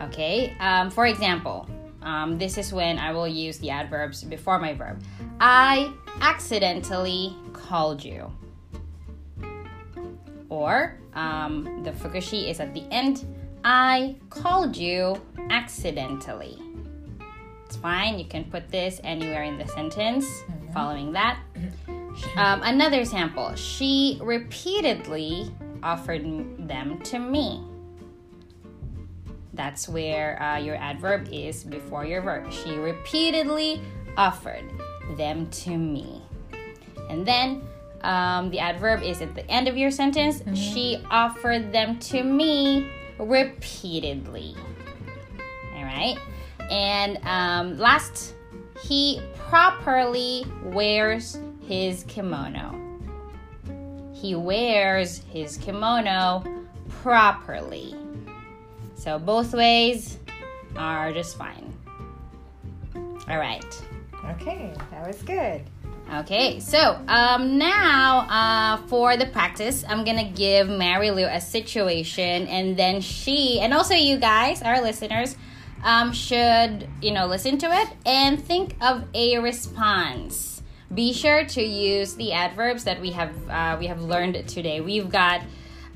Okay. 0.00 0.56
Um, 0.58 0.90
for 0.90 1.06
example, 1.06 1.68
um, 2.00 2.38
this 2.38 2.56
is 2.56 2.72
when 2.72 2.98
I 2.98 3.12
will 3.12 3.28
use 3.28 3.58
the 3.58 3.70
adverbs 3.70 4.24
before 4.24 4.58
my 4.58 4.72
verb. 4.72 5.02
I 5.38 5.92
accidentally 6.20 7.36
called 7.52 8.02
you. 8.02 8.32
Or 10.48 10.98
um, 11.14 11.82
the 11.82 11.90
fukushi 11.92 12.48
is 12.48 12.60
at 12.60 12.72
the 12.72 12.84
end. 12.90 13.24
I 13.64 14.16
called 14.28 14.76
you 14.76 15.20
accidentally. 15.48 16.58
It's 17.64 17.76
fine. 17.76 18.18
You 18.18 18.26
can 18.26 18.44
put 18.44 18.68
this 18.68 19.00
anywhere 19.02 19.44
in 19.44 19.56
the 19.56 19.66
sentence 19.68 20.44
following 20.72 21.12
that. 21.12 21.40
Um, 22.36 22.62
another 22.62 23.04
sample. 23.04 23.56
She 23.56 24.20
repeatedly 24.22 25.52
offered 25.82 26.22
them 26.68 27.00
to 27.02 27.18
me. 27.18 27.60
That's 29.52 29.88
where 29.88 30.40
uh, 30.40 30.58
your 30.58 30.76
adverb 30.76 31.26
is 31.32 31.64
before 31.64 32.04
your 32.04 32.22
verb. 32.22 32.52
She 32.52 32.76
repeatedly 32.76 33.80
offered 34.16 34.62
them 35.16 35.50
to 35.50 35.76
me. 35.76 36.22
And 37.10 37.26
then 37.26 37.62
um, 38.02 38.48
the 38.50 38.60
adverb 38.60 39.02
is 39.02 39.20
at 39.20 39.34
the 39.34 39.48
end 39.50 39.66
of 39.66 39.76
your 39.76 39.90
sentence. 39.90 40.40
She 40.56 41.02
offered 41.10 41.72
them 41.72 41.98
to 41.98 42.22
me 42.22 42.88
repeatedly. 43.18 44.54
All 45.76 45.84
right. 45.84 46.16
And 46.70 47.18
um, 47.24 47.78
last, 47.78 48.34
he 48.82 49.20
properly 49.36 50.44
wears 50.64 51.38
his 51.66 52.04
kimono. 52.04 52.80
He 54.12 54.34
wears 54.34 55.18
his 55.30 55.56
kimono 55.58 56.44
properly. 56.88 57.94
So 58.94 59.18
both 59.18 59.52
ways 59.52 60.18
are 60.76 61.12
just 61.12 61.36
fine. 61.36 61.72
All 62.94 63.38
right. 63.38 63.82
Okay, 64.30 64.72
that 64.90 65.06
was 65.06 65.22
good. 65.22 65.62
Okay, 66.12 66.60
so 66.60 67.00
um, 67.08 67.56
now 67.56 68.26
uh, 68.28 68.76
for 68.88 69.16
the 69.16 69.26
practice, 69.26 69.84
I'm 69.88 70.04
gonna 70.04 70.30
give 70.30 70.68
Mary 70.68 71.10
Lou 71.10 71.24
a 71.24 71.40
situation, 71.40 72.46
and 72.46 72.76
then 72.76 73.00
she 73.00 73.58
and 73.60 73.72
also 73.72 73.94
you 73.94 74.18
guys, 74.18 74.60
our 74.60 74.82
listeners, 74.82 75.34
um, 75.82 76.12
should 76.12 76.86
you 77.00 77.12
know 77.12 77.26
listen 77.26 77.56
to 77.58 77.66
it 77.66 77.88
and 78.04 78.42
think 78.42 78.76
of 78.82 79.04
a 79.14 79.38
response. 79.38 80.62
Be 80.92 81.12
sure 81.12 81.44
to 81.46 81.62
use 81.62 82.14
the 82.14 82.32
adverbs 82.32 82.84
that 82.84 83.00
we 83.00 83.10
have 83.12 83.34
uh, 83.48 83.76
we 83.80 83.86
have 83.86 84.02
learned 84.02 84.46
today. 84.46 84.80
We've 84.82 85.08
got 85.08 85.40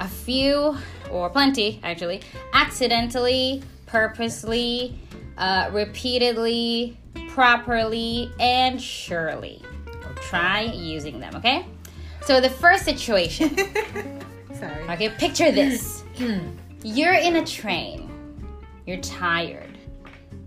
a 0.00 0.08
few 0.08 0.76
or 1.10 1.28
plenty 1.28 1.80
actually. 1.82 2.22
Accidentally, 2.54 3.62
purposely, 3.86 4.98
uh, 5.36 5.70
repeatedly, 5.72 6.96
properly, 7.28 8.32
and 8.40 8.80
surely. 8.80 9.62
Try 10.22 10.62
using 10.62 11.20
them, 11.20 11.34
okay? 11.36 11.66
So 12.22 12.40
the 12.40 12.50
first 12.50 12.84
situation. 12.84 13.56
Sorry. 14.58 14.82
Okay, 14.90 15.08
picture 15.10 15.50
this. 15.52 16.04
You're 16.82 17.14
in 17.14 17.36
a 17.36 17.46
train. 17.46 18.08
You're 18.86 19.00
tired, 19.00 19.76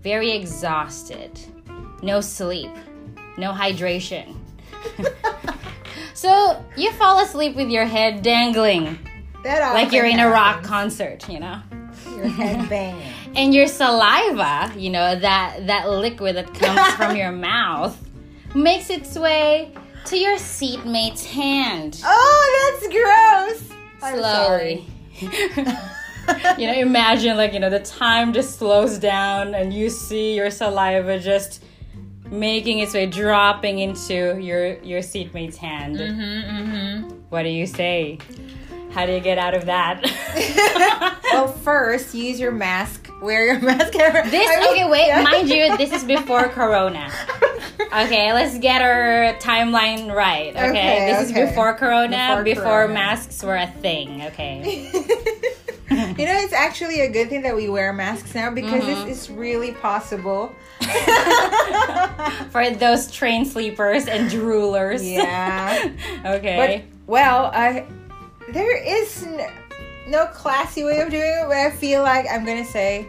very 0.00 0.32
exhausted, 0.32 1.38
no 2.02 2.20
sleep, 2.20 2.70
no 3.38 3.52
hydration. 3.52 4.34
so 6.14 6.64
you 6.76 6.90
fall 6.92 7.20
asleep 7.20 7.54
with 7.54 7.68
your 7.68 7.84
head 7.84 8.22
dangling 8.22 8.98
That 9.44 9.74
like 9.74 9.92
you're 9.92 10.06
in 10.06 10.18
a 10.18 10.28
rock 10.28 10.64
concert, 10.64 11.28
you 11.28 11.38
know? 11.38 11.60
Your 12.16 12.26
head 12.28 12.68
banging. 12.68 13.12
and 13.36 13.54
your 13.54 13.68
saliva, 13.68 14.72
you 14.76 14.90
know, 14.90 15.16
that 15.16 15.66
that 15.68 15.88
liquid 15.88 16.34
that 16.34 16.52
comes 16.52 16.94
from 16.94 17.14
your 17.14 17.30
mouth 17.30 17.96
makes 18.54 18.90
its 18.90 19.16
way 19.18 19.72
to 20.06 20.16
your 20.18 20.36
seatmate's 20.36 21.24
hand. 21.24 22.00
Oh, 22.04 22.78
that's 22.80 22.92
gross. 22.92 23.78
I'm 24.02 24.18
slowly. 24.18 24.86
sorry. 25.20 26.56
you 26.58 26.66
know, 26.66 26.74
imagine 26.74 27.36
like, 27.36 27.52
you 27.52 27.60
know, 27.60 27.70
the 27.70 27.80
time 27.80 28.32
just 28.32 28.58
slows 28.58 28.98
down 28.98 29.54
and 29.54 29.72
you 29.72 29.90
see 29.90 30.34
your 30.34 30.50
saliva 30.50 31.18
just 31.18 31.62
making 32.30 32.78
its 32.78 32.94
way 32.94 33.06
dropping 33.06 33.78
into 33.78 34.38
your 34.40 34.78
your 34.80 35.00
seatmate's 35.00 35.56
hand. 35.56 35.96
Mm-hmm, 35.96 37.10
What 37.28 37.42
do 37.42 37.48
you 37.50 37.66
say? 37.66 38.18
How 38.92 39.06
do 39.06 39.12
you 39.12 39.20
get 39.20 39.38
out 39.38 39.54
of 39.54 39.66
that? 39.66 40.02
well, 41.32 41.48
first, 41.64 42.14
use 42.14 42.38
your 42.40 42.52
mask. 42.52 43.01
Wear 43.22 43.46
your 43.46 43.60
mask. 43.68 43.92
this 43.92 44.30
This 44.30 44.66
okay, 44.68 44.88
wait, 44.88 45.22
mind 45.22 45.48
you, 45.48 45.76
this 45.76 45.92
is 45.92 46.04
before 46.04 46.48
Corona. 46.58 47.10
Okay, 47.80 48.32
let's 48.32 48.58
get 48.58 48.82
our 48.82 49.34
timeline 49.38 50.12
right. 50.12 50.50
Okay, 50.50 50.68
Okay, 50.70 51.06
this 51.12 51.30
okay. 51.30 51.42
is 51.42 51.48
before 51.48 51.74
Corona, 51.74 52.28
Before 52.30 52.42
before, 52.44 52.64
Corona. 52.86 52.94
masks 52.94 53.42
were 53.42 53.56
a 53.56 53.66
thing. 53.68 54.22
Okay, 54.22 54.90
you 55.90 56.26
know, 56.26 56.36
it's 56.44 56.52
actually 56.52 57.00
a 57.02 57.08
good 57.10 57.28
thing 57.28 57.42
that 57.42 57.54
we 57.54 57.68
wear 57.68 57.92
masks 57.92 58.34
now 58.34 58.50
because 58.50 58.82
Mm-hmm. 58.82 59.08
this 59.08 59.22
is 59.22 59.30
really 59.30 59.72
possible. 59.72 60.52
for 62.50 62.70
those 62.70 63.10
train 63.10 63.44
sleepers 63.44 64.06
and 64.06 64.30
droolers. 64.30 65.00
yeah. 65.08 65.90
okay. 66.26 66.84
But 66.86 67.08
well, 67.10 67.46
I 67.54 67.86
there 68.48 68.76
is 68.76 69.22
n- 69.22 69.48
no 70.06 70.26
classy 70.26 70.84
way 70.84 71.00
of 71.00 71.10
doing 71.10 71.22
it, 71.22 71.44
but 71.48 71.56
I 71.56 71.70
feel 71.70 72.02
like 72.02 72.26
I'm 72.30 72.44
gonna 72.44 72.64
say, 72.64 73.06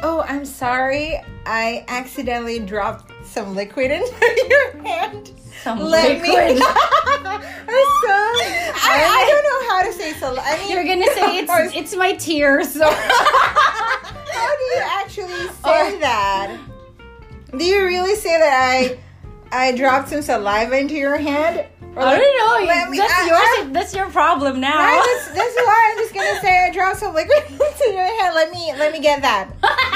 "Oh, 0.00 0.20
I'm 0.20 0.44
sorry, 0.44 1.20
I 1.46 1.84
accidentally 1.88 2.58
dropped 2.60 3.12
some 3.26 3.54
liquid 3.54 3.90
into 3.90 4.46
your 4.48 4.82
hand." 4.82 5.32
Some 5.62 5.80
Let 5.80 6.20
me. 6.22 6.28
liquid. 6.28 6.62
I'm 6.62 7.42
sorry. 7.42 8.46
I, 8.78 9.02
I 9.08 9.24
don't 9.28 9.44
know 9.44 9.68
how 9.70 9.82
to 9.82 9.92
say 9.92 10.12
so. 10.12 10.36
I 10.38 10.58
mean, 10.58 10.70
You're 10.70 10.84
gonna 10.84 11.12
say 11.14 11.44
Or- 11.48 11.64
it's 11.64 11.74
it's 11.76 11.96
my 11.96 12.12
tears. 12.12 12.74
how 12.78 14.56
do 14.56 14.62
you 14.64 14.82
actually 14.84 15.48
say 15.48 15.94
Or- 15.96 15.98
that? 16.00 16.56
Do 17.56 17.64
you 17.64 17.84
really 17.84 18.14
say 18.16 18.38
that 18.38 18.52
I 18.52 18.98
I 19.50 19.72
dropped 19.72 20.10
some 20.10 20.22
saliva 20.22 20.78
into 20.78 20.94
your 20.94 21.16
hand? 21.16 21.64
Or 21.96 22.02
I 22.02 22.04
like- 22.04 22.20
don't 22.20 22.36
know. 22.36 22.46
that's 22.96 23.12
I- 23.14 23.26
yours. 23.26 23.40
I- 23.40 23.68
that's 23.72 23.92
your 23.94 24.08
problem 24.10 24.60
now. 24.60 24.76
Right, 24.78 25.02
that's, 25.24 25.36
that's 25.36 25.56
why 25.66 25.88
I'm 25.92 25.98
just 25.98 26.14
gonna 26.14 26.38
say 26.40 26.66
I 26.66 26.70
dropped 26.72 26.98
some 26.98 27.14
liquid 27.14 27.42
into 27.50 27.90
your 27.92 28.04
hand. 28.04 28.34
Let 28.34 28.50
me 28.52 28.72
let 28.78 28.92
me 28.92 29.00
get 29.00 29.22
that. 29.22 29.48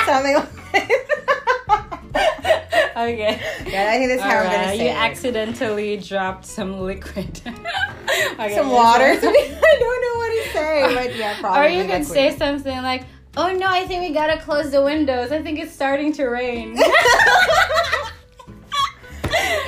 Something 0.06 0.34
like 0.34 0.48
okay. 2.96 3.40
Yeah, 3.66 3.90
I 3.92 3.96
think 3.98 4.08
that's 4.08 4.22
how 4.22 4.38
I'm 4.38 4.46
gonna 4.50 4.68
say 4.68 4.84
You 4.84 4.90
it. 4.90 4.96
accidentally 4.96 5.96
dropped 5.98 6.46
some 6.46 6.80
liquid. 6.80 7.40
Okay, 8.10 8.54
some 8.56 8.66
so- 8.68 8.74
water. 8.74 9.04
I 9.04 9.14
don't 9.14 9.22
know 9.22 10.16
what 10.16 10.30
to 10.44 10.50
say, 10.52 10.94
but 10.94 11.14
yeah, 11.16 11.36
probably. 11.40 11.60
Or 11.60 11.66
you 11.68 11.84
could 11.88 12.04
say 12.04 12.36
something 12.36 12.82
like, 12.82 13.04
"Oh 13.36 13.52
no, 13.52 13.66
I 13.68 13.84
think 13.86 14.02
we 14.02 14.10
gotta 14.12 14.36
close 14.40 14.70
the 14.72 14.82
windows. 14.82 15.30
I 15.30 15.40
think 15.42 15.60
it's 15.60 15.72
starting 15.72 16.12
to 16.14 16.26
rain." 16.26 16.76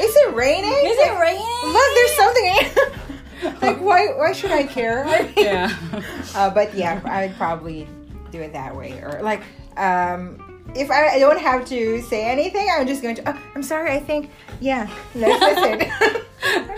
Is 0.00 0.16
it 0.16 0.34
raining? 0.34 0.72
Is 0.72 0.98
it 0.98 1.12
raining? 1.20 1.61
Look, 1.72 1.94
there's 1.94 2.14
something. 2.14 3.62
like, 3.62 3.80
why? 3.80 4.06
Why 4.16 4.32
should 4.32 4.52
I 4.52 4.64
care? 4.64 5.06
Yeah. 5.36 5.74
Uh, 6.34 6.48
but 6.48 6.74
yeah, 6.74 6.98
I'd 7.04 7.36
probably 7.36 7.86
do 8.30 8.40
it 8.40 8.54
that 8.54 8.74
way, 8.74 8.92
or 9.02 9.20
like, 9.22 9.42
um, 9.76 10.64
if 10.74 10.90
I, 10.90 11.08
I 11.08 11.18
don't 11.18 11.38
have 11.38 11.66
to 11.66 12.00
say 12.02 12.24
anything, 12.24 12.66
I'm 12.72 12.86
just 12.86 13.02
going 13.02 13.16
to. 13.16 13.30
Oh, 13.30 13.38
I'm 13.54 13.62
sorry. 13.62 13.90
I 13.92 13.98
think. 14.00 14.30
Yeah. 14.60 14.88
That's, 15.14 15.40
that's 15.40 15.82
it. 15.82 16.24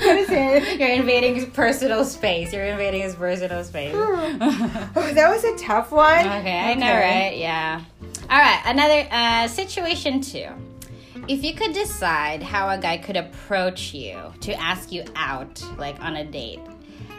That's 0.01 0.31
it. 0.31 0.81
You're 0.81 0.89
invading 0.89 1.37
his 1.37 1.45
personal 1.47 2.05
space. 2.05 2.53
You're 2.53 2.65
invading 2.65 3.03
his 3.03 3.15
personal 3.15 3.63
space. 3.63 3.95
Oh, 3.97 5.13
that 5.15 5.29
was 5.31 5.45
a 5.45 5.57
tough 5.57 5.93
one. 5.93 6.27
Okay, 6.27 6.59
I 6.59 6.75
know, 6.75 6.93
right? 6.93 7.37
Yeah. 7.37 7.83
All 8.29 8.39
right, 8.39 8.63
another 8.67 9.07
uh, 9.11 9.47
situation 9.49 10.21
two. 10.21 10.49
If 11.27 11.43
you 11.43 11.55
could 11.55 11.73
decide 11.73 12.43
how 12.43 12.69
a 12.69 12.79
guy 12.79 12.99
could 12.99 13.17
approach 13.17 13.95
you 13.95 14.19
to 14.41 14.53
ask 14.61 14.93
you 14.93 15.05
out, 15.17 15.63
like 15.79 15.99
on 16.01 16.17
a 16.17 16.25
date, 16.25 16.61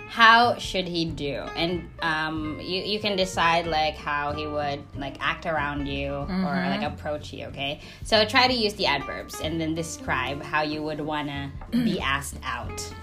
how 0.08 0.58
should 0.58 0.88
he 0.88 1.06
do? 1.06 1.42
And 1.56 1.90
um, 2.02 2.60
you 2.62 2.84
you 2.84 3.00
can 3.00 3.18
decide 3.18 3.66
like 3.66 3.96
how 3.96 4.32
he 4.32 4.46
would 4.46 4.84
like 4.96 5.18
act 5.20 5.46
around 5.46 5.88
you 5.88 6.14
or 6.14 6.54
like 6.70 6.84
approach 6.84 7.34
you. 7.34 7.46
Okay, 7.48 7.82
so 8.04 8.26
try 8.26 8.48
to 8.48 8.54
use 8.54 8.74
the 8.76 8.86
adverbs 8.86 9.42
and 9.42 9.60
then 9.60 9.74
describe 9.74 10.42
how 10.44 10.62
you 10.62 10.84
would 10.84 11.02
wanna 11.02 11.52
be 11.72 12.00
asked 12.16 12.38
out. 12.44 12.94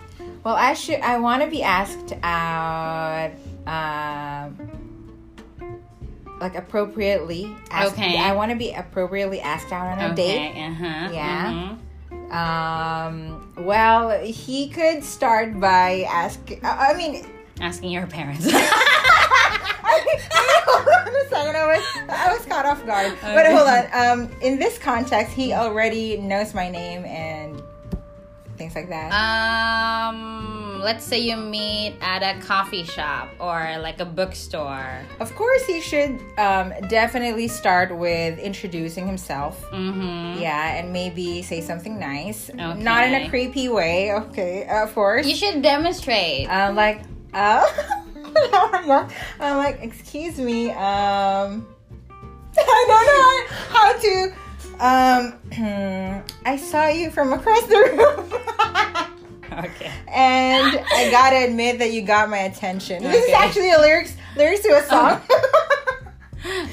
Well, 0.45 0.55
I 0.55 0.75
should. 0.75 1.01
I 1.01 1.19
want 1.19 1.43
to 1.43 1.49
be 1.49 1.63
asked 1.63 2.15
out. 2.23 3.33
Um, 3.67 4.82
like 6.43 6.55
appropriately. 6.57 7.55
Asked, 7.71 7.93
Okay. 7.95 8.19
I 8.19 8.33
want 8.35 8.51
to 8.51 8.57
be 8.57 8.73
appropriately 8.73 9.41
asked 9.41 9.73
out 9.73 9.97
on 9.97 10.11
a 10.11 10.15
date. 10.15 10.51
Okay. 10.51 10.67
Uh 10.67 10.75
huh. 10.75 11.09
Yeah. 11.13 11.77
Um. 13.07 13.53
Well, 13.57 14.11
he 14.25 14.69
could 14.69 15.03
start 15.05 15.59
by 15.61 16.03
asking. 16.11 16.61
I 16.65 16.91
I 16.91 16.95
mean, 16.97 17.25
Asking 17.61 17.91
your 17.93 18.07
parents. 18.07 18.45
hold 18.53 18.63
on 20.89 21.15
a 21.15 21.29
second. 21.29 21.57
I 21.57 21.67
was 21.67 21.85
I 22.09 22.35
was 22.37 22.45
caught 22.47 22.67
off 22.67 22.85
guard. 22.85 23.17
But 23.23 23.47
hold 23.47 23.69
on. 23.69 23.87
Um, 23.93 24.29
in 24.41 24.59
this 24.59 24.79
context, 24.79 25.33
he 25.35 25.53
already 25.53 26.17
knows 26.17 26.55
my 26.55 26.69
name 26.69 27.05
and 27.05 27.63
things 28.57 28.75
like 28.75 28.89
that. 28.89 29.13
Um, 29.13 30.62
let's 30.83 31.05
say 31.05 31.19
you 31.19 31.37
meet 31.37 31.95
at 32.01 32.23
a 32.23 32.41
coffee 32.41 32.85
shop 32.85 33.31
or 33.39 33.79
like 33.79 34.01
a 34.01 34.05
bookstore. 34.05 35.01
of 35.21 35.35
course, 35.37 35.65
he 35.67 35.81
should 35.81 36.21
um, 36.39 36.73
definitely 36.89 37.49
start 37.49 37.97
with 37.97 38.39
introducing 38.39 39.07
himself. 39.07 39.65
Mm-hmm. 39.71 40.41
Yeah, 40.41 40.75
and 40.77 40.93
maybe 40.93 41.43
say 41.43 41.61
something 41.61 41.99
nice, 41.99 42.51
not 42.55 43.05
in 43.05 43.15
a 43.15 43.29
creepy 43.29 43.69
way. 43.69 44.13
Okay, 44.13 44.67
of 44.69 44.93
course. 44.95 45.27
You 45.27 45.37
should 45.37 45.63
demonstrate. 45.63 46.49
I'm 46.49 46.75
like, 46.75 47.03
oh, 47.35 47.97
oh. 48.37 49.09
I'm 49.41 49.57
like, 49.57 49.79
excuse 49.83 50.39
me. 50.39 50.71
Um, 50.71 51.67
I 52.59 52.85
don't 52.89 53.07
know 53.07 53.57
how 53.69 53.93
to. 53.99 54.35
Um, 54.83 55.39
I 56.45 56.57
saw 56.57 56.89
you 56.89 57.11
from 57.11 57.33
across 57.33 57.67
the 57.67 57.77
room. 57.77 58.41
Okay. 59.65 59.91
and 60.09 60.85
I 60.93 61.11
gotta 61.11 61.45
admit 61.45 61.79
that 61.79 61.93
you 61.93 62.03
got 62.03 62.29
my 62.31 62.39
attention. 62.39 63.03
This 63.03 63.25
is 63.25 63.35
actually 63.35 63.71
a 63.73 63.79
lyrics 63.79 64.17
lyrics 64.37 64.61
to 64.63 64.77
a 64.77 64.83
song. 64.83 65.21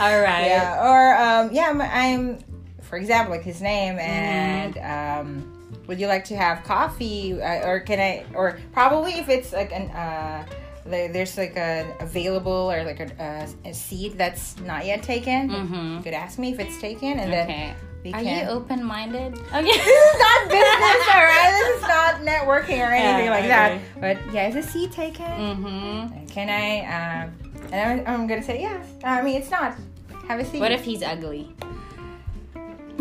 All 0.02 0.20
right. 0.22 0.46
yeah, 0.48 0.80
or 0.82 1.16
um, 1.18 1.54
yeah, 1.54 1.70
I'm, 1.70 1.82
I'm, 1.82 2.40
for 2.82 2.98
example, 2.98 3.36
like 3.36 3.44
his 3.44 3.62
name, 3.62 4.00
and 4.00 4.78
um, 4.80 5.82
would 5.88 6.00
you 6.00 6.08
like 6.08 6.26
to 6.26 6.36
have 6.36 6.64
coffee, 6.64 7.40
uh, 7.40 7.68
or 7.68 7.80
can 7.80 8.00
I, 8.00 8.26
or 8.34 8.58
probably 8.72 9.14
if 9.14 9.30
it's 9.30 9.54
like 9.54 9.72
an, 9.72 9.92
uh, 9.92 10.46
there's 10.86 11.38
like 11.38 11.56
an 11.58 11.88
available 12.00 12.72
or 12.72 12.84
like 12.84 13.00
a, 13.00 13.10
uh, 13.24 13.48
a 13.70 13.74
seat 13.74 14.18
that's 14.18 14.58
not 14.62 14.86
yet 14.86 15.04
taken. 15.04 15.50
Mhm. 15.50 15.98
You 15.98 16.04
could 16.04 16.14
ask 16.14 16.40
me 16.40 16.52
if 16.54 16.60
it's 16.60 16.80
taken, 16.80 17.20
and 17.20 17.32
Okay. 17.34 17.46
then 17.46 17.76
we 18.04 18.14
Are 18.14 18.24
can. 18.24 18.46
you 18.46 18.50
open-minded? 18.52 19.34
Okay. 19.54 19.64
this 19.66 19.88
is 19.88 20.20
not 20.20 20.40
business, 20.50 21.08
alright? 21.10 21.52
This 21.52 21.76
is 21.76 21.82
not 21.84 22.14
networking 22.24 22.80
or 22.80 22.92
anything 22.94 23.26
Yeah, 23.26 23.32
like 23.32 23.46
okay. 23.46 23.48
that. 23.50 23.82
But 24.00 24.34
yeah, 24.34 24.48
is 24.48 24.56
a 24.56 24.64
seat 24.64 24.92
taken? 24.92 25.26
mm-hmm. 25.26 26.26
Can 26.28 26.48
I? 26.50 26.86
Um, 26.88 27.34
and 27.72 28.08
I'm, 28.08 28.08
I'm 28.22 28.28
gonna 28.28 28.42
say 28.44 28.62
yes. 28.62 28.86
I 29.04 29.22
mean, 29.22 29.36
it's 29.42 29.52
not. 29.52 29.76
Have 30.28 30.40
a 30.40 30.46
seat. 30.46 30.60
What 30.60 30.72
if 30.72 30.84
he's 30.84 31.04
ugly? 31.04 31.50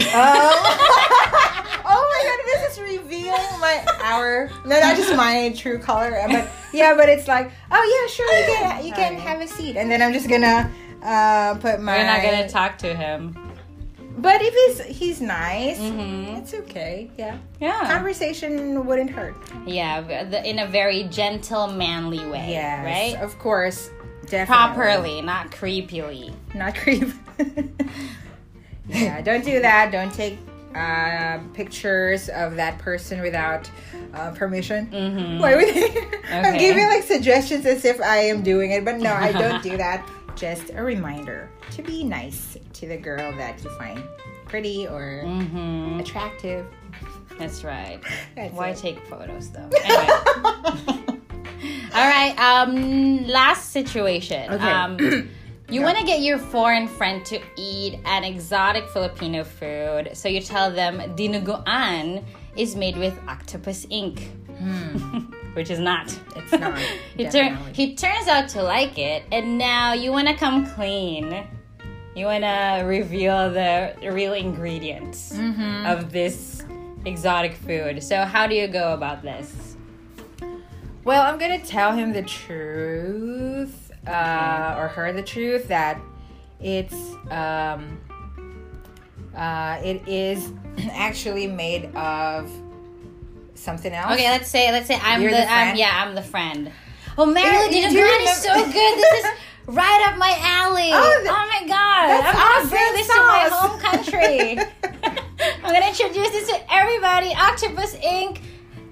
Oh. 0.01 1.15
my 2.23 2.37
god, 2.37 2.39
this 2.47 2.73
is 2.73 2.81
revealing 2.81 3.61
my 3.61 3.85
our 4.03 4.51
no, 4.65 4.81
not 4.81 4.97
just 4.97 5.15
my 5.17 5.53
true 5.57 5.79
color, 5.79 6.21
but 6.29 6.49
yeah, 6.73 6.95
but 6.97 7.09
it's 7.09 7.29
like, 7.29 7.51
oh 7.71 8.01
yeah, 8.01 8.09
sure, 8.13 8.39
you 8.39 8.55
can 8.55 8.87
you 8.87 8.93
can 8.93 9.15
have 9.19 9.41
a 9.41 9.47
seat, 9.49 9.77
and 9.77 9.91
then 9.91 10.03
I'm 10.03 10.13
just 10.13 10.29
gonna 10.29 10.71
uh 11.03 11.55
put 11.57 11.81
my. 11.81 11.97
We're 11.99 12.07
not 12.07 12.23
gonna 12.23 12.49
talk 12.49 12.79
to 12.79 12.95
him. 12.95 13.37
But 14.21 14.43
if 14.43 14.53
he's 14.53 14.99
he's 14.99 15.21
nice, 15.21 15.79
Mm-hmm. 15.79 16.37
it's 16.39 16.53
okay. 16.53 17.09
Yeah, 17.17 17.39
Yeah. 17.61 17.87
conversation 17.87 18.85
wouldn't 18.85 19.11
hurt. 19.11 19.37
Yeah, 19.65 20.01
the- 20.01 20.45
in 20.49 20.59
a 20.59 20.67
very 20.67 21.05
gentle, 21.05 21.69
manly 21.69 22.27
way. 22.27 22.51
Yeah. 22.53 22.83
Right. 22.85 23.15
of 23.23 23.39
course, 23.39 23.91
definitely 24.23 24.47
Properly, 24.47 25.23
not 25.23 25.53
creepily. 25.53 26.35
not 26.55 26.75
creep. 26.75 27.09
yeah, 28.89 29.21
don't 29.21 29.45
do 29.45 29.61
that. 29.61 29.93
Don't 29.93 30.13
take 30.13 30.39
uh, 30.75 31.39
pictures 31.55 32.29
of 32.29 32.57
that 32.57 32.79
person 32.79 33.21
without 33.23 33.71
uh, 34.15 34.31
permission. 34.33 34.87
Mm-hmm. 34.89 35.39
Why 35.39 35.57
would 35.57 35.75
they? 35.75 36.09
I'm 36.31 36.59
giving 36.59 36.85
like 36.87 37.03
suggestions 37.05 37.65
as 37.67 37.85
if 37.85 38.01
I 38.01 38.19
am 38.19 38.43
doing 38.43 38.71
it, 38.73 38.85
but 38.85 38.97
no, 38.99 39.13
I 39.13 39.33
don't 39.33 39.63
do 39.63 39.77
that. 39.79 40.09
Just 40.37 40.71
a 40.75 40.83
reminder 40.83 41.51
to 41.73 41.83
be 41.83 42.05
nice 42.05 42.57
to 42.75 42.87
the 42.87 42.97
girl 42.97 43.33
that 43.37 43.63
you 43.65 43.71
find 43.71 44.03
pretty 44.47 44.87
or 44.87 45.23
Mm-hmm. 45.25 45.99
attractive. 46.01 46.67
That's 47.39 47.65
right. 47.65 48.01
That's 48.37 48.55
Why 48.55 48.71
it. 48.71 48.77
take 48.79 49.05
photos 49.09 49.51
though? 49.51 49.69
Anyway. 49.85 50.09
All 51.95 52.07
right. 52.07 52.35
Um, 52.39 53.27
last 53.27 53.71
situation. 53.71 54.53
Okay. 54.53 54.71
Um, 54.71 54.97
you 55.69 55.83
want 55.83 55.99
to 55.99 56.05
get 56.05 56.21
your 56.21 56.39
foreign 56.39 56.89
friend 56.89 57.25
to 57.27 57.41
eat 57.57 57.99
an 58.05 58.25
exotic 58.25 58.89
Filipino 58.89 59.45
food, 59.45 60.11
so 60.15 60.29
you 60.29 60.41
tell 60.41 60.71
them 60.71 60.99
dinuguan 61.17 62.25
is 62.57 62.75
made 62.77 62.97
with 62.97 63.19
octopus 63.29 63.87
ink, 63.91 64.31
which 65.55 65.71
is 65.71 65.79
not. 65.79 66.19
It's 66.37 66.53
not. 66.53 66.79
he, 67.17 67.25
definitely. 67.25 67.73
he 67.75 67.95
turns 67.95 68.29
out 68.29 68.49
to 68.51 68.63
like 68.63 68.99
it, 68.99 69.25
and 69.31 69.59
now 69.59 69.93
you 69.93 70.11
want 70.11 70.29
to 70.29 70.35
come 70.35 70.67
clean. 70.75 71.47
You 72.17 72.27
want 72.27 72.43
to 72.43 72.83
reveal 72.85 73.51
the 73.53 73.95
real 74.11 74.33
ingredients 74.33 75.33
Mm-hmm. 75.35 75.87
of 75.87 76.11
this 76.11 76.65
exotic 77.05 77.55
food. 77.55 78.03
So, 78.03 78.25
how 78.25 78.47
do 78.49 78.55
you 78.57 78.67
go 78.67 78.93
about 78.95 79.23
this? 79.23 79.77
Well, 81.05 81.23
I'm 81.23 81.39
gonna 81.39 81.61
tell 81.65 81.93
him 81.93 82.13
the 82.13 82.23
truth, 82.23 83.88
uh, 84.09 84.77
or 84.79 84.89
heard 84.89 85.17
the 85.17 85.23
truth 85.23 85.69
that 85.69 86.01
it's 86.61 86.95
um, 87.31 88.01
uh, 89.37 89.81
it 89.85 90.07
is 90.09 90.53
actually 90.93 91.47
made 91.47 91.95
of 91.95 92.51
something 93.55 93.93
else. 93.93 94.13
Okay, 94.15 94.29
let's 94.31 94.49
say 94.49 94.73
let's 94.73 94.87
say 94.87 94.99
I'm 95.03 95.23
You're 95.23 95.31
the, 95.33 95.37
the 95.39 95.51
I'm, 95.51 95.77
yeah 95.77 96.05
I'm 96.07 96.15
the 96.15 96.23
friend. 96.23 96.73
Oh, 97.17 97.27
Marilyn, 97.27 97.73
You- 97.73 97.89
you 97.89 97.91
brand 98.01 98.23
is 98.23 98.37
so 98.37 98.55
good. 98.55 98.73
This 98.99 99.25
is 99.25 99.31
right 99.67 100.09
up 100.09 100.19
my 100.19 100.37
alley. 100.41 100.91
Oh, 100.93 101.25
Oh, 101.29 101.49
my 101.61 101.67
god! 101.67 102.11
I'm 102.11 102.23
gonna 102.23 102.39
awesome 102.39 102.69
bring 102.71 102.93
this 102.95 103.07
to 103.09 103.15
my 103.17 103.49
home 103.53 103.81
country. 103.81 104.59
I'm 105.65 105.73
gonna 105.75 105.89
introduce 105.89 106.31
this 106.31 106.49
to 106.49 106.73
everybody. 106.73 107.33
Octopus 107.35 107.95
Ink 107.97 108.41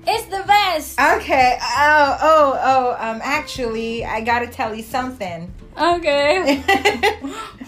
is 0.09 0.25
the 0.27 0.43
best. 0.47 1.01
Okay. 1.01 1.59
Oh, 1.61 2.19
oh, 2.23 2.61
oh. 2.63 2.91
Um, 2.99 3.21
actually, 3.23 4.05
I 4.05 4.21
gotta 4.21 4.47
tell 4.47 4.75
you 4.75 4.83
something. 4.83 5.53
Okay. 5.77 6.57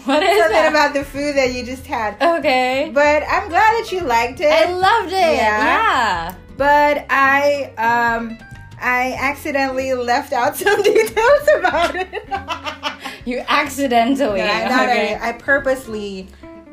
what 0.05 0.23
is 0.23 0.29
it 0.29 0.41
something 0.41 0.51
that? 0.51 0.67
about 0.69 0.93
the 0.93 1.03
food 1.03 1.35
that 1.35 1.53
you 1.53 1.63
just 1.65 1.85
had. 1.85 2.15
okay. 2.21 2.91
But 2.93 3.23
I'm 3.27 3.49
glad 3.49 3.83
that 3.83 3.91
you 3.91 4.01
liked 4.01 4.39
it. 4.39 4.51
I 4.51 4.71
loved 4.71 5.11
it. 5.13 5.13
Yeah. 5.13 5.35
Yeah. 5.35 6.35
but 6.57 7.05
I 7.09 7.73
um 7.77 8.37
I 8.81 9.15
accidentally 9.19 9.93
left 9.93 10.33
out 10.33 10.55
some 10.63 10.81
details 10.81 11.47
about 11.57 11.95
it. 11.95 12.29
You 13.25 13.43
accidentally. 13.47 14.39
No, 14.39 14.45
I, 14.45 14.63
okay. 14.65 15.15
I, 15.15 15.29
I 15.29 15.31
purposely 15.33 16.27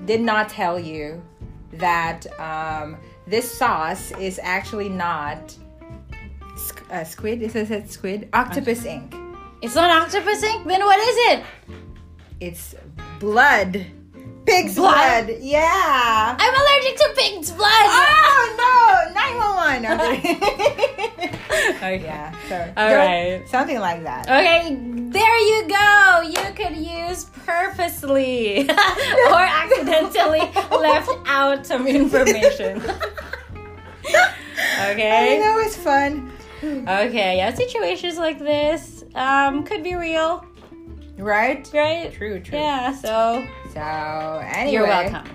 did 0.06 0.22
not 0.22 0.48
tell 0.48 0.78
you 0.78 1.20
that 1.72 2.24
um, 2.40 2.96
this 3.26 3.50
sauce 3.50 4.12
is 4.12 4.38
actually 4.42 4.88
not 4.88 5.54
sq- 6.56 6.82
uh, 6.90 7.04
squid. 7.04 7.42
Is 7.42 7.54
it 7.56 7.90
squid? 7.90 8.28
Octopus 8.32 8.84
ink. 8.84 9.14
It's 9.62 9.74
not 9.74 9.90
octopus 9.90 10.42
ink. 10.42 10.66
Then 10.66 10.84
what 10.84 10.98
is 11.00 11.16
it? 11.32 11.44
It's 12.40 12.74
blood. 13.18 13.86
Pig's 14.46 14.76
Blood? 14.76 15.26
blood. 15.26 15.38
Yeah. 15.40 16.36
I'm 16.38 16.54
allergic 16.54 16.96
to 16.98 17.12
pig's 17.16 17.50
blood. 17.50 17.68
Oh 17.68 18.54
no! 18.62 19.12
911. 19.12 20.22
Okay. 21.94 22.04
yeah. 22.04 22.32
So, 22.48 22.72
All. 22.76 23.46
Something 23.48 23.78
like 23.80 24.02
that. 24.04 24.26
Okay, 24.26 24.76
there 25.10 25.38
you 25.38 25.68
go. 25.68 26.20
You 26.22 26.52
could 26.54 26.76
use 26.76 27.26
purposely 27.46 28.68
or 29.30 29.40
accidentally 29.40 30.40
left 30.70 31.10
out 31.26 31.66
some 31.66 31.86
information. 31.86 32.82
I 34.08 34.90
okay. 34.92 35.38
know 35.40 35.58
it's 35.60 35.76
fun. 35.76 36.32
Okay, 36.62 37.36
yeah, 37.36 37.52
situations 37.54 38.16
like 38.18 38.38
this 38.38 39.04
um 39.14 39.62
could 39.64 39.82
be 39.82 39.94
real, 39.94 40.44
Right? 41.18 41.68
right? 41.72 42.12
True, 42.12 42.40
true. 42.40 42.58
Yeah, 42.58 42.92
so 42.94 43.46
So, 43.72 43.80
anyway. 43.80 44.72
you're 44.72 44.86
welcome. 44.86 45.28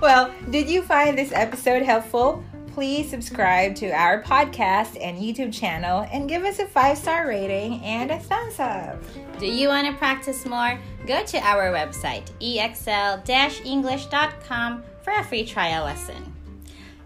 well, 0.00 0.32
did 0.50 0.68
you 0.68 0.82
find 0.82 1.16
this 1.16 1.32
episode 1.32 1.82
helpful? 1.82 2.42
Please 2.76 3.08
subscribe 3.08 3.74
to 3.76 3.90
our 3.92 4.22
podcast 4.22 4.98
and 5.00 5.16
YouTube 5.16 5.50
channel 5.50 6.06
and 6.12 6.28
give 6.28 6.44
us 6.44 6.58
a 6.58 6.66
five 6.66 6.98
star 6.98 7.26
rating 7.26 7.82
and 7.82 8.10
a 8.10 8.18
thumbs 8.18 8.60
up. 8.60 9.02
Do 9.38 9.46
you 9.46 9.68
want 9.68 9.86
to 9.86 9.94
practice 9.94 10.44
more? 10.44 10.78
Go 11.06 11.24
to 11.24 11.38
our 11.38 11.72
website, 11.72 12.30
E 12.38 12.58
exl-english.com 12.58 14.82
for 15.00 15.14
a 15.14 15.24
free 15.24 15.46
trial 15.46 15.84
lesson. 15.84 16.34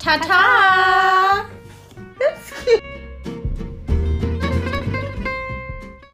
Ta-ta! 0.01 1.49
That's 2.19 2.65
cute. 2.65 2.83